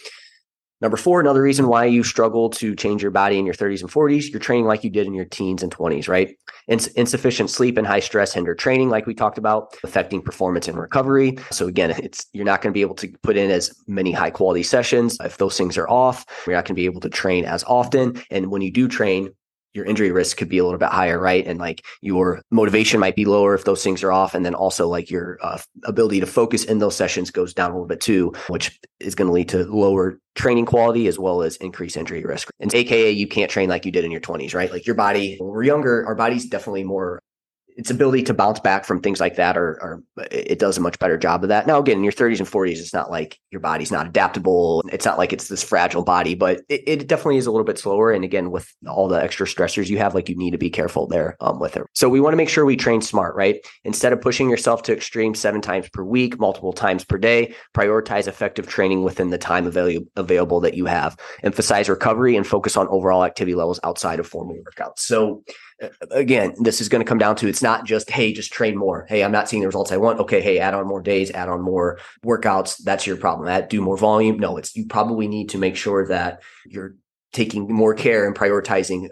Number 0.82 0.96
four, 0.96 1.20
another 1.20 1.40
reason 1.40 1.68
why 1.68 1.84
you 1.84 2.02
struggle 2.02 2.50
to 2.50 2.74
change 2.74 3.02
your 3.02 3.12
body 3.12 3.38
in 3.38 3.46
your 3.46 3.54
30s 3.54 3.82
and 3.82 3.90
40s, 3.90 4.30
you're 4.30 4.40
training 4.40 4.64
like 4.64 4.82
you 4.82 4.90
did 4.90 5.06
in 5.06 5.14
your 5.14 5.24
teens 5.24 5.62
and 5.62 5.72
20s, 5.72 6.08
right? 6.08 6.36
Ins- 6.66 6.88
insufficient 6.88 7.50
sleep 7.50 7.78
and 7.78 7.86
high 7.86 8.00
stress 8.00 8.34
hinder 8.34 8.52
training, 8.52 8.90
like 8.90 9.06
we 9.06 9.14
talked 9.14 9.38
about, 9.38 9.76
affecting 9.84 10.20
performance 10.20 10.66
and 10.66 10.76
recovery. 10.76 11.38
So 11.52 11.68
again, 11.68 11.92
it's 11.92 12.26
you're 12.32 12.44
not 12.44 12.62
going 12.62 12.72
to 12.72 12.76
be 12.76 12.80
able 12.80 12.96
to 12.96 13.08
put 13.22 13.36
in 13.36 13.48
as 13.52 13.72
many 13.86 14.10
high 14.10 14.30
quality 14.30 14.64
sessions 14.64 15.16
if 15.20 15.38
those 15.38 15.56
things 15.56 15.78
are 15.78 15.88
off. 15.88 16.26
You're 16.48 16.56
not 16.56 16.64
going 16.64 16.74
to 16.74 16.80
be 16.80 16.86
able 16.86 17.00
to 17.02 17.08
train 17.08 17.44
as 17.44 17.62
often, 17.62 18.20
and 18.32 18.50
when 18.50 18.60
you 18.60 18.72
do 18.72 18.88
train, 18.88 19.30
your 19.74 19.84
injury 19.84 20.10
risk 20.10 20.36
could 20.36 20.48
be 20.48 20.58
a 20.58 20.64
little 20.64 20.78
bit 20.78 20.90
higher, 20.90 21.18
right? 21.18 21.46
And 21.46 21.58
like 21.58 21.84
your 22.00 22.42
motivation 22.50 23.00
might 23.00 23.16
be 23.16 23.24
lower 23.24 23.54
if 23.54 23.64
those 23.64 23.82
things 23.82 24.02
are 24.02 24.12
off. 24.12 24.34
And 24.34 24.44
then 24.44 24.54
also 24.54 24.88
like 24.88 25.10
your 25.10 25.38
uh, 25.42 25.58
ability 25.84 26.20
to 26.20 26.26
focus 26.26 26.64
in 26.64 26.78
those 26.78 26.96
sessions 26.96 27.30
goes 27.30 27.54
down 27.54 27.70
a 27.70 27.74
little 27.74 27.86
bit 27.86 28.00
too, 28.00 28.32
which 28.48 28.78
is 29.00 29.14
going 29.14 29.28
to 29.28 29.32
lead 29.32 29.48
to 29.50 29.64
lower 29.64 30.18
training 30.34 30.66
quality 30.66 31.06
as 31.06 31.18
well 31.18 31.42
as 31.42 31.56
increased 31.56 31.96
injury 31.96 32.24
risk. 32.24 32.48
And 32.60 32.74
AKA, 32.74 33.10
you 33.10 33.26
can't 33.26 33.50
train 33.50 33.68
like 33.68 33.84
you 33.84 33.92
did 33.92 34.04
in 34.04 34.10
your 34.10 34.20
20s, 34.20 34.54
right? 34.54 34.70
Like 34.70 34.86
your 34.86 34.96
body, 34.96 35.36
when 35.38 35.50
we're 35.50 35.64
younger, 35.64 36.06
our 36.06 36.14
body's 36.14 36.46
definitely 36.46 36.84
more 36.84 37.21
its 37.76 37.90
ability 37.90 38.22
to 38.24 38.34
bounce 38.34 38.60
back 38.60 38.84
from 38.84 39.00
things 39.00 39.20
like 39.20 39.36
that 39.36 39.56
or, 39.56 39.78
or, 39.82 40.02
it 40.30 40.58
does 40.58 40.76
a 40.76 40.80
much 40.80 40.98
better 40.98 41.16
job 41.16 41.42
of 41.42 41.48
that. 41.48 41.66
Now, 41.66 41.78
again, 41.78 41.98
in 41.98 42.04
your 42.04 42.12
30s 42.12 42.38
and 42.38 42.48
40s, 42.48 42.78
it's 42.78 42.92
not 42.92 43.10
like 43.10 43.38
your 43.50 43.60
body's 43.60 43.90
not 43.90 44.06
adaptable. 44.06 44.82
It's 44.92 45.04
not 45.04 45.18
like 45.18 45.32
it's 45.32 45.48
this 45.48 45.62
fragile 45.62 46.04
body, 46.04 46.34
but 46.34 46.60
it, 46.68 46.82
it 46.86 47.06
definitely 47.06 47.38
is 47.38 47.46
a 47.46 47.50
little 47.50 47.64
bit 47.64 47.78
slower. 47.78 48.12
And 48.12 48.24
again, 48.24 48.50
with 48.50 48.72
all 48.86 49.08
the 49.08 49.22
extra 49.22 49.46
stressors 49.46 49.88
you 49.88 49.98
have, 49.98 50.14
like 50.14 50.28
you 50.28 50.36
need 50.36 50.50
to 50.52 50.58
be 50.58 50.70
careful 50.70 51.06
there 51.06 51.36
um, 51.40 51.58
with 51.58 51.76
it. 51.76 51.84
So 51.94 52.08
we 52.08 52.20
want 52.20 52.32
to 52.32 52.36
make 52.36 52.48
sure 52.48 52.64
we 52.64 52.76
train 52.76 53.00
smart, 53.00 53.34
right? 53.34 53.64
Instead 53.84 54.12
of 54.12 54.20
pushing 54.20 54.50
yourself 54.50 54.82
to 54.84 54.92
extreme 54.92 55.34
seven 55.34 55.60
times 55.60 55.88
per 55.90 56.02
week, 56.02 56.38
multiple 56.38 56.72
times 56.72 57.04
per 57.04 57.18
day, 57.18 57.54
prioritize 57.74 58.28
effective 58.28 58.68
training 58.68 59.02
within 59.02 59.30
the 59.30 59.38
time 59.38 59.66
avail- 59.66 60.04
available 60.16 60.60
that 60.60 60.74
you 60.74 60.86
have. 60.86 61.16
Emphasize 61.42 61.88
recovery 61.88 62.36
and 62.36 62.46
focus 62.46 62.76
on 62.76 62.88
overall 62.88 63.24
activity 63.24 63.54
levels 63.54 63.80
outside 63.84 64.20
of 64.20 64.26
formal 64.26 64.56
workouts. 64.56 64.98
So 64.98 65.42
again, 66.10 66.54
this 66.58 66.80
is 66.80 66.88
going 66.88 67.02
to 67.02 67.08
come 67.08 67.18
down 67.18 67.36
to 67.36 67.48
it's 67.48 67.62
not 67.62 67.84
just, 67.84 68.10
hey, 68.10 68.32
just 68.32 68.52
train 68.52 68.76
more. 68.76 69.06
Hey, 69.08 69.24
I'm 69.24 69.32
not 69.32 69.48
seeing 69.48 69.60
the 69.62 69.66
results 69.66 69.92
I 69.92 69.96
want. 69.96 70.20
Okay, 70.20 70.40
hey, 70.40 70.58
add 70.58 70.74
on 70.74 70.86
more 70.86 71.02
days, 71.02 71.30
add 71.30 71.48
on 71.48 71.62
more 71.62 71.98
workouts. 72.24 72.78
That's 72.84 73.06
your 73.06 73.16
problem. 73.16 73.48
Add, 73.48 73.68
do 73.68 73.80
more 73.80 73.96
volume. 73.96 74.38
No, 74.38 74.56
it's 74.56 74.74
you 74.76 74.86
probably 74.86 75.28
need 75.28 75.48
to 75.50 75.58
make 75.58 75.76
sure 75.76 76.06
that 76.08 76.42
you're 76.66 76.94
taking 77.32 77.72
more 77.72 77.94
care 77.94 78.26
and 78.26 78.36
prioritizing 78.36 79.08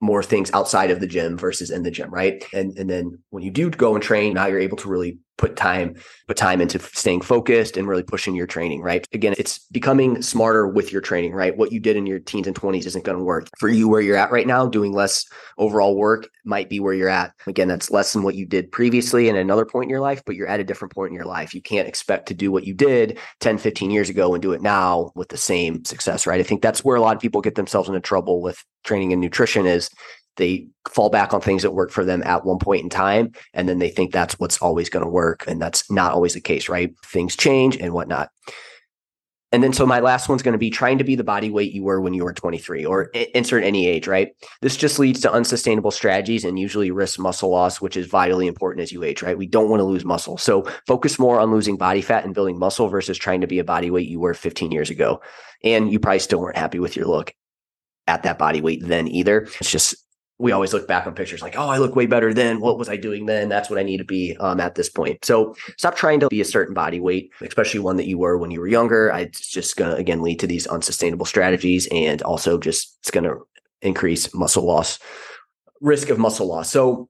more 0.00 0.22
things 0.22 0.50
outside 0.52 0.90
of 0.90 1.00
the 1.00 1.06
gym 1.06 1.38
versus 1.38 1.70
in 1.70 1.82
the 1.82 1.90
gym, 1.90 2.10
right? 2.10 2.44
And 2.52 2.76
and 2.78 2.88
then 2.88 3.18
when 3.30 3.42
you 3.42 3.50
do 3.50 3.70
go 3.70 3.94
and 3.94 4.02
train, 4.02 4.34
now 4.34 4.46
you're 4.46 4.60
able 4.60 4.76
to 4.78 4.88
really 4.88 5.18
put 5.38 5.56
time 5.56 5.94
put 6.26 6.36
time 6.36 6.60
into 6.60 6.78
staying 6.78 7.20
focused 7.20 7.76
and 7.76 7.86
really 7.86 8.02
pushing 8.02 8.34
your 8.34 8.46
training 8.46 8.80
right? 8.80 9.06
Again 9.12 9.34
it's 9.38 9.58
becoming 9.70 10.22
smarter 10.22 10.66
with 10.66 10.92
your 10.92 11.00
training 11.00 11.32
right? 11.32 11.56
What 11.56 11.72
you 11.72 11.80
did 11.80 11.96
in 11.96 12.06
your 12.06 12.18
teens 12.18 12.46
and 12.46 12.56
20s 12.56 12.86
isn't 12.86 13.04
going 13.04 13.18
to 13.18 13.24
work 13.24 13.48
for 13.58 13.68
you 13.68 13.88
where 13.88 14.00
you're 14.00 14.16
at 14.16 14.30
right 14.30 14.46
now. 14.46 14.66
Doing 14.66 14.92
less 14.92 15.26
overall 15.58 15.96
work 15.96 16.28
might 16.44 16.68
be 16.68 16.80
where 16.80 16.94
you're 16.94 17.08
at. 17.08 17.32
Again 17.46 17.68
that's 17.68 17.90
less 17.90 18.12
than 18.12 18.22
what 18.22 18.34
you 18.34 18.46
did 18.46 18.72
previously 18.72 19.28
in 19.28 19.36
another 19.36 19.66
point 19.66 19.84
in 19.84 19.90
your 19.90 20.00
life 20.00 20.22
but 20.24 20.36
you're 20.36 20.48
at 20.48 20.60
a 20.60 20.64
different 20.64 20.94
point 20.94 21.10
in 21.10 21.14
your 21.14 21.26
life. 21.26 21.54
You 21.54 21.62
can't 21.62 21.88
expect 21.88 22.28
to 22.28 22.34
do 22.34 22.50
what 22.50 22.66
you 22.66 22.74
did 22.74 23.18
10 23.40 23.58
15 23.58 23.90
years 23.90 24.08
ago 24.08 24.34
and 24.34 24.42
do 24.42 24.52
it 24.52 24.62
now 24.62 25.12
with 25.14 25.28
the 25.28 25.36
same 25.36 25.84
success 25.84 26.26
right? 26.26 26.40
I 26.40 26.44
think 26.44 26.62
that's 26.62 26.84
where 26.84 26.96
a 26.96 27.00
lot 27.00 27.16
of 27.16 27.22
people 27.22 27.40
get 27.40 27.54
themselves 27.54 27.88
into 27.88 28.00
trouble 28.00 28.40
with 28.40 28.62
training 28.84 29.12
and 29.12 29.20
nutrition 29.20 29.66
is 29.66 29.90
they 30.36 30.68
fall 30.88 31.10
back 31.10 31.34
on 31.34 31.40
things 31.40 31.62
that 31.62 31.72
work 31.72 31.90
for 31.90 32.04
them 32.04 32.22
at 32.22 32.44
one 32.44 32.58
point 32.58 32.82
in 32.82 32.90
time 32.90 33.32
and 33.54 33.68
then 33.68 33.78
they 33.78 33.88
think 33.88 34.12
that's 34.12 34.38
what's 34.38 34.58
always 34.58 34.88
going 34.88 35.04
to 35.04 35.10
work 35.10 35.44
and 35.46 35.60
that's 35.60 35.90
not 35.90 36.12
always 36.12 36.34
the 36.34 36.40
case 36.40 36.68
right? 36.68 36.94
Things 37.04 37.36
change 37.36 37.76
and 37.76 37.92
whatnot. 37.92 38.30
And 39.52 39.62
then 39.62 39.72
so 39.72 39.86
my 39.86 40.00
last 40.00 40.28
one's 40.28 40.42
going 40.42 40.52
to 40.52 40.58
be 40.58 40.70
trying 40.70 40.98
to 40.98 41.04
be 41.04 41.14
the 41.14 41.24
body 41.24 41.50
weight 41.50 41.72
you 41.72 41.84
were 41.84 42.00
when 42.00 42.12
you 42.12 42.24
were 42.24 42.32
23 42.32 42.84
or 42.84 43.04
insert 43.34 43.64
any 43.64 43.86
age 43.86 44.06
right? 44.06 44.32
This 44.60 44.76
just 44.76 44.98
leads 44.98 45.20
to 45.20 45.32
unsustainable 45.32 45.92
strategies 45.92 46.44
and 46.44 46.58
usually 46.58 46.90
risks 46.90 47.18
muscle 47.18 47.50
loss 47.50 47.80
which 47.80 47.96
is 47.96 48.06
vitally 48.06 48.46
important 48.46 48.82
as 48.82 48.92
you 48.92 49.02
age 49.02 49.22
right? 49.22 49.38
We 49.38 49.46
don't 49.46 49.70
want 49.70 49.80
to 49.80 49.84
lose 49.84 50.04
muscle. 50.04 50.36
So 50.36 50.62
focus 50.86 51.18
more 51.18 51.40
on 51.40 51.52
losing 51.52 51.76
body 51.76 52.02
fat 52.02 52.24
and 52.24 52.34
building 52.34 52.58
muscle 52.58 52.88
versus 52.88 53.16
trying 53.16 53.40
to 53.40 53.46
be 53.46 53.58
a 53.58 53.64
body 53.64 53.90
weight 53.90 54.08
you 54.08 54.20
were 54.20 54.34
15 54.34 54.72
years 54.72 54.90
ago. 54.90 55.20
And 55.64 55.90
you 55.90 55.98
probably 55.98 56.18
still 56.18 56.40
weren't 56.40 56.58
happy 56.58 56.78
with 56.78 56.96
your 56.96 57.06
look 57.06 57.32
at 58.06 58.22
that 58.22 58.38
body 58.38 58.60
weight 58.60 58.82
then 58.84 59.08
either. 59.08 59.48
It's 59.60 59.70
just 59.70 59.96
we 60.38 60.52
always 60.52 60.74
look 60.74 60.86
back 60.86 61.06
on 61.06 61.14
pictures 61.14 61.40
like, 61.40 61.56
oh, 61.56 61.68
I 61.68 61.78
look 61.78 61.96
way 61.96 62.04
better 62.04 62.34
then. 62.34 62.60
What 62.60 62.78
was 62.78 62.88
I 62.90 62.96
doing 62.96 63.24
then? 63.24 63.48
That's 63.48 63.70
what 63.70 63.78
I 63.78 63.82
need 63.82 63.98
to 63.98 64.04
be 64.04 64.36
um, 64.38 64.60
at 64.60 64.74
this 64.74 64.90
point. 64.90 65.24
So 65.24 65.56
stop 65.78 65.96
trying 65.96 66.20
to 66.20 66.28
be 66.28 66.42
a 66.42 66.44
certain 66.44 66.74
body 66.74 67.00
weight, 67.00 67.30
especially 67.40 67.80
one 67.80 67.96
that 67.96 68.06
you 68.06 68.18
were 68.18 68.36
when 68.36 68.50
you 68.50 68.60
were 68.60 68.68
younger. 68.68 69.08
It's 69.08 69.48
just 69.48 69.76
going 69.76 69.90
to, 69.90 69.96
again, 69.96 70.20
lead 70.20 70.38
to 70.40 70.46
these 70.46 70.66
unsustainable 70.66 71.24
strategies 71.24 71.88
and 71.90 72.20
also 72.22 72.58
just 72.58 72.98
it's 73.00 73.10
going 73.10 73.24
to 73.24 73.46
increase 73.80 74.34
muscle 74.34 74.64
loss, 74.64 74.98
risk 75.80 76.10
of 76.10 76.18
muscle 76.18 76.46
loss. 76.46 76.70
So 76.70 77.08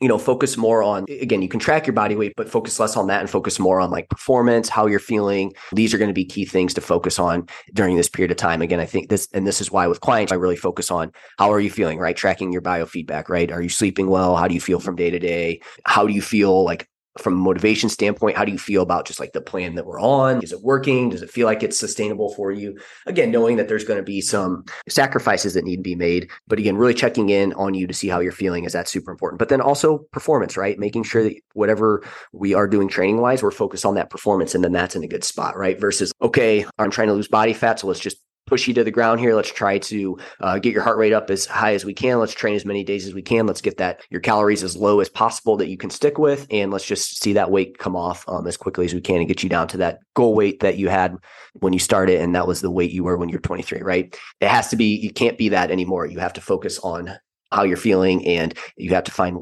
you 0.00 0.08
know, 0.08 0.18
focus 0.18 0.56
more 0.56 0.82
on, 0.82 1.04
again, 1.08 1.42
you 1.42 1.48
can 1.48 1.58
track 1.58 1.86
your 1.86 1.94
body 1.94 2.14
weight, 2.14 2.34
but 2.36 2.48
focus 2.48 2.78
less 2.78 2.96
on 2.96 3.08
that 3.08 3.20
and 3.20 3.28
focus 3.28 3.58
more 3.58 3.80
on 3.80 3.90
like 3.90 4.08
performance, 4.08 4.68
how 4.68 4.86
you're 4.86 5.00
feeling. 5.00 5.52
These 5.72 5.92
are 5.92 5.98
going 5.98 6.08
to 6.08 6.14
be 6.14 6.24
key 6.24 6.44
things 6.44 6.72
to 6.74 6.80
focus 6.80 7.18
on 7.18 7.48
during 7.74 7.96
this 7.96 8.08
period 8.08 8.30
of 8.30 8.36
time. 8.36 8.62
Again, 8.62 8.80
I 8.80 8.86
think 8.86 9.08
this, 9.08 9.28
and 9.32 9.46
this 9.46 9.60
is 9.60 9.72
why 9.72 9.86
with 9.86 10.00
clients, 10.00 10.30
I 10.30 10.36
really 10.36 10.56
focus 10.56 10.90
on 10.90 11.12
how 11.38 11.52
are 11.52 11.60
you 11.60 11.70
feeling, 11.70 11.98
right? 11.98 12.16
Tracking 12.16 12.52
your 12.52 12.62
biofeedback, 12.62 13.28
right? 13.28 13.50
Are 13.50 13.62
you 13.62 13.68
sleeping 13.68 14.08
well? 14.08 14.36
How 14.36 14.46
do 14.46 14.54
you 14.54 14.60
feel 14.60 14.80
from 14.80 14.96
day 14.96 15.10
to 15.10 15.18
day? 15.18 15.60
How 15.84 16.06
do 16.06 16.12
you 16.12 16.22
feel 16.22 16.64
like 16.64 16.88
from 17.18 17.34
a 17.34 17.36
motivation 17.36 17.88
standpoint, 17.88 18.36
how 18.36 18.44
do 18.44 18.52
you 18.52 18.58
feel 18.58 18.82
about 18.82 19.06
just 19.06 19.20
like 19.20 19.32
the 19.32 19.40
plan 19.40 19.74
that 19.74 19.86
we're 19.86 20.00
on? 20.00 20.42
Is 20.42 20.52
it 20.52 20.62
working? 20.62 21.10
Does 21.10 21.22
it 21.22 21.30
feel 21.30 21.46
like 21.46 21.62
it's 21.62 21.78
sustainable 21.78 22.32
for 22.34 22.52
you? 22.52 22.78
Again, 23.06 23.30
knowing 23.30 23.56
that 23.56 23.68
there's 23.68 23.84
going 23.84 23.98
to 23.98 24.04
be 24.04 24.20
some 24.20 24.64
sacrifices 24.88 25.54
that 25.54 25.64
need 25.64 25.76
to 25.76 25.82
be 25.82 25.94
made, 25.94 26.30
but 26.46 26.58
again, 26.58 26.76
really 26.76 26.94
checking 26.94 27.30
in 27.30 27.52
on 27.54 27.74
you 27.74 27.86
to 27.86 27.94
see 27.94 28.08
how 28.08 28.20
you're 28.20 28.32
feeling 28.32 28.64
is 28.64 28.72
that 28.72 28.88
super 28.88 29.10
important. 29.10 29.38
But 29.38 29.48
then 29.48 29.60
also 29.60 29.98
performance, 30.12 30.56
right? 30.56 30.78
Making 30.78 31.02
sure 31.02 31.22
that 31.22 31.34
whatever 31.54 32.02
we 32.32 32.54
are 32.54 32.66
doing 32.66 32.88
training 32.88 33.20
wise, 33.20 33.42
we're 33.42 33.50
focused 33.50 33.86
on 33.86 33.94
that 33.94 34.10
performance 34.10 34.54
and 34.54 34.62
then 34.62 34.72
that's 34.72 34.96
in 34.96 35.04
a 35.04 35.08
good 35.08 35.24
spot, 35.24 35.56
right? 35.56 35.80
Versus, 35.80 36.12
okay, 36.22 36.64
I'm 36.78 36.90
trying 36.90 37.08
to 37.08 37.14
lose 37.14 37.28
body 37.28 37.52
fat, 37.52 37.80
so 37.80 37.86
let's 37.86 38.00
just 38.00 38.18
push 38.48 38.66
you 38.66 38.74
to 38.74 38.84
the 38.84 38.90
ground 38.90 39.20
here. 39.20 39.34
Let's 39.34 39.52
try 39.52 39.78
to 39.78 40.18
uh, 40.40 40.58
get 40.58 40.72
your 40.72 40.82
heart 40.82 40.98
rate 40.98 41.12
up 41.12 41.30
as 41.30 41.46
high 41.46 41.74
as 41.74 41.84
we 41.84 41.94
can. 41.94 42.18
Let's 42.18 42.32
train 42.32 42.54
as 42.54 42.64
many 42.64 42.82
days 42.82 43.06
as 43.06 43.14
we 43.14 43.22
can. 43.22 43.46
Let's 43.46 43.60
get 43.60 43.76
that 43.76 44.02
your 44.10 44.20
calories 44.20 44.62
as 44.62 44.76
low 44.76 45.00
as 45.00 45.08
possible 45.08 45.56
that 45.58 45.68
you 45.68 45.76
can 45.76 45.90
stick 45.90 46.18
with, 46.18 46.46
and 46.50 46.72
let's 46.72 46.86
just 46.86 47.22
see 47.22 47.34
that 47.34 47.50
weight 47.50 47.78
come 47.78 47.94
off 47.94 48.24
um, 48.28 48.46
as 48.46 48.56
quickly 48.56 48.86
as 48.86 48.94
we 48.94 49.00
can 49.00 49.18
and 49.18 49.28
get 49.28 49.42
you 49.42 49.48
down 49.48 49.68
to 49.68 49.76
that 49.76 50.00
goal 50.14 50.34
weight 50.34 50.60
that 50.60 50.78
you 50.78 50.88
had 50.88 51.16
when 51.54 51.72
you 51.72 51.78
started, 51.78 52.20
and 52.20 52.34
that 52.34 52.46
was 52.46 52.60
the 52.60 52.70
weight 52.70 52.90
you 52.90 53.04
were 53.04 53.16
when 53.16 53.28
you're 53.28 53.40
23. 53.40 53.82
Right? 53.82 54.18
It 54.40 54.48
has 54.48 54.68
to 54.68 54.76
be. 54.76 54.96
You 54.96 55.12
can't 55.12 55.38
be 55.38 55.50
that 55.50 55.70
anymore. 55.70 56.06
You 56.06 56.18
have 56.18 56.32
to 56.34 56.40
focus 56.40 56.78
on 56.80 57.12
how 57.52 57.64
you're 57.64 57.76
feeling, 57.76 58.26
and 58.26 58.54
you 58.76 58.94
have 58.94 59.04
to 59.04 59.12
find 59.12 59.38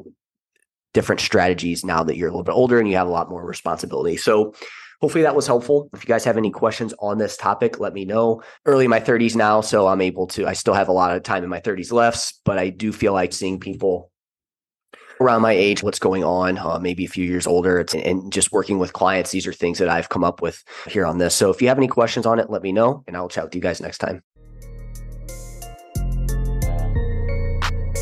different 0.97 1.21
strategies 1.21 1.85
now 1.85 2.03
that 2.03 2.17
you're 2.17 2.29
a 2.29 2.31
little 2.31 2.43
bit 2.43 2.53
older 2.53 2.79
and 2.79 2.89
you 2.89 2.97
have 2.97 3.07
a 3.07 3.11
lot 3.11 3.29
more 3.29 3.45
responsibility. 3.45 4.17
So 4.17 4.55
hopefully 5.01 5.23
that 5.23 5.37
was 5.37 5.47
helpful. 5.47 5.89
If 5.93 6.05
you 6.05 6.09
guys 6.09 6.25
have 6.25 6.37
any 6.37 6.51
questions 6.51 6.95
on 6.99 7.19
this 7.19 7.37
topic, 7.37 7.79
let 7.79 7.93
me 7.93 8.05
know. 8.05 8.43
Early 8.65 8.85
in 8.85 8.91
my 8.91 9.01
30s 9.01 9.37
now, 9.37 9.61
so 9.61 9.87
I'm 9.87 10.01
able 10.01 10.27
to, 10.29 10.47
I 10.47 10.53
still 10.53 10.75
have 10.75 10.89
a 10.89 10.93
lot 10.93 11.17
of 11.17 11.23
time 11.23 11.45
in 11.45 11.51
my 11.51 11.61
30s 11.61 11.93
left, 11.93 12.35
but 12.45 12.59
I 12.59 12.71
do 12.71 12.93
feel 12.93 13.13
like 13.13 13.33
seeing 13.33 13.61
people 13.61 14.11
around 15.21 15.43
my 15.43 15.53
age, 15.53 15.83
what's 15.83 15.99
going 15.99 16.25
on, 16.25 16.59
uh, 16.59 16.79
maybe 16.79 17.05
a 17.05 17.09
few 17.09 17.25
years 17.25 17.47
older, 17.47 17.85
and 17.95 18.33
just 18.33 18.53
working 18.53 18.79
with 18.79 18.93
clients. 18.93 19.31
These 19.31 19.47
are 19.47 19.53
things 19.53 19.79
that 19.79 19.89
I've 19.89 20.09
come 20.09 20.25
up 20.25 20.43
with 20.43 20.63
here 20.89 21.07
on 21.07 21.19
this. 21.19 21.35
So 21.35 21.51
if 21.51 21.63
you 21.63 21.69
have 21.69 21.79
any 21.79 21.89
questions 21.89 22.27
on 22.27 22.39
it, 22.39 22.51
let 22.51 22.63
me 22.63 22.73
know, 22.73 23.03
and 23.07 23.17
I'll 23.17 23.29
chat 23.29 23.45
with 23.45 23.55
you 23.55 23.61
guys 23.61 23.81
next 23.81 23.99
time. 23.99 24.23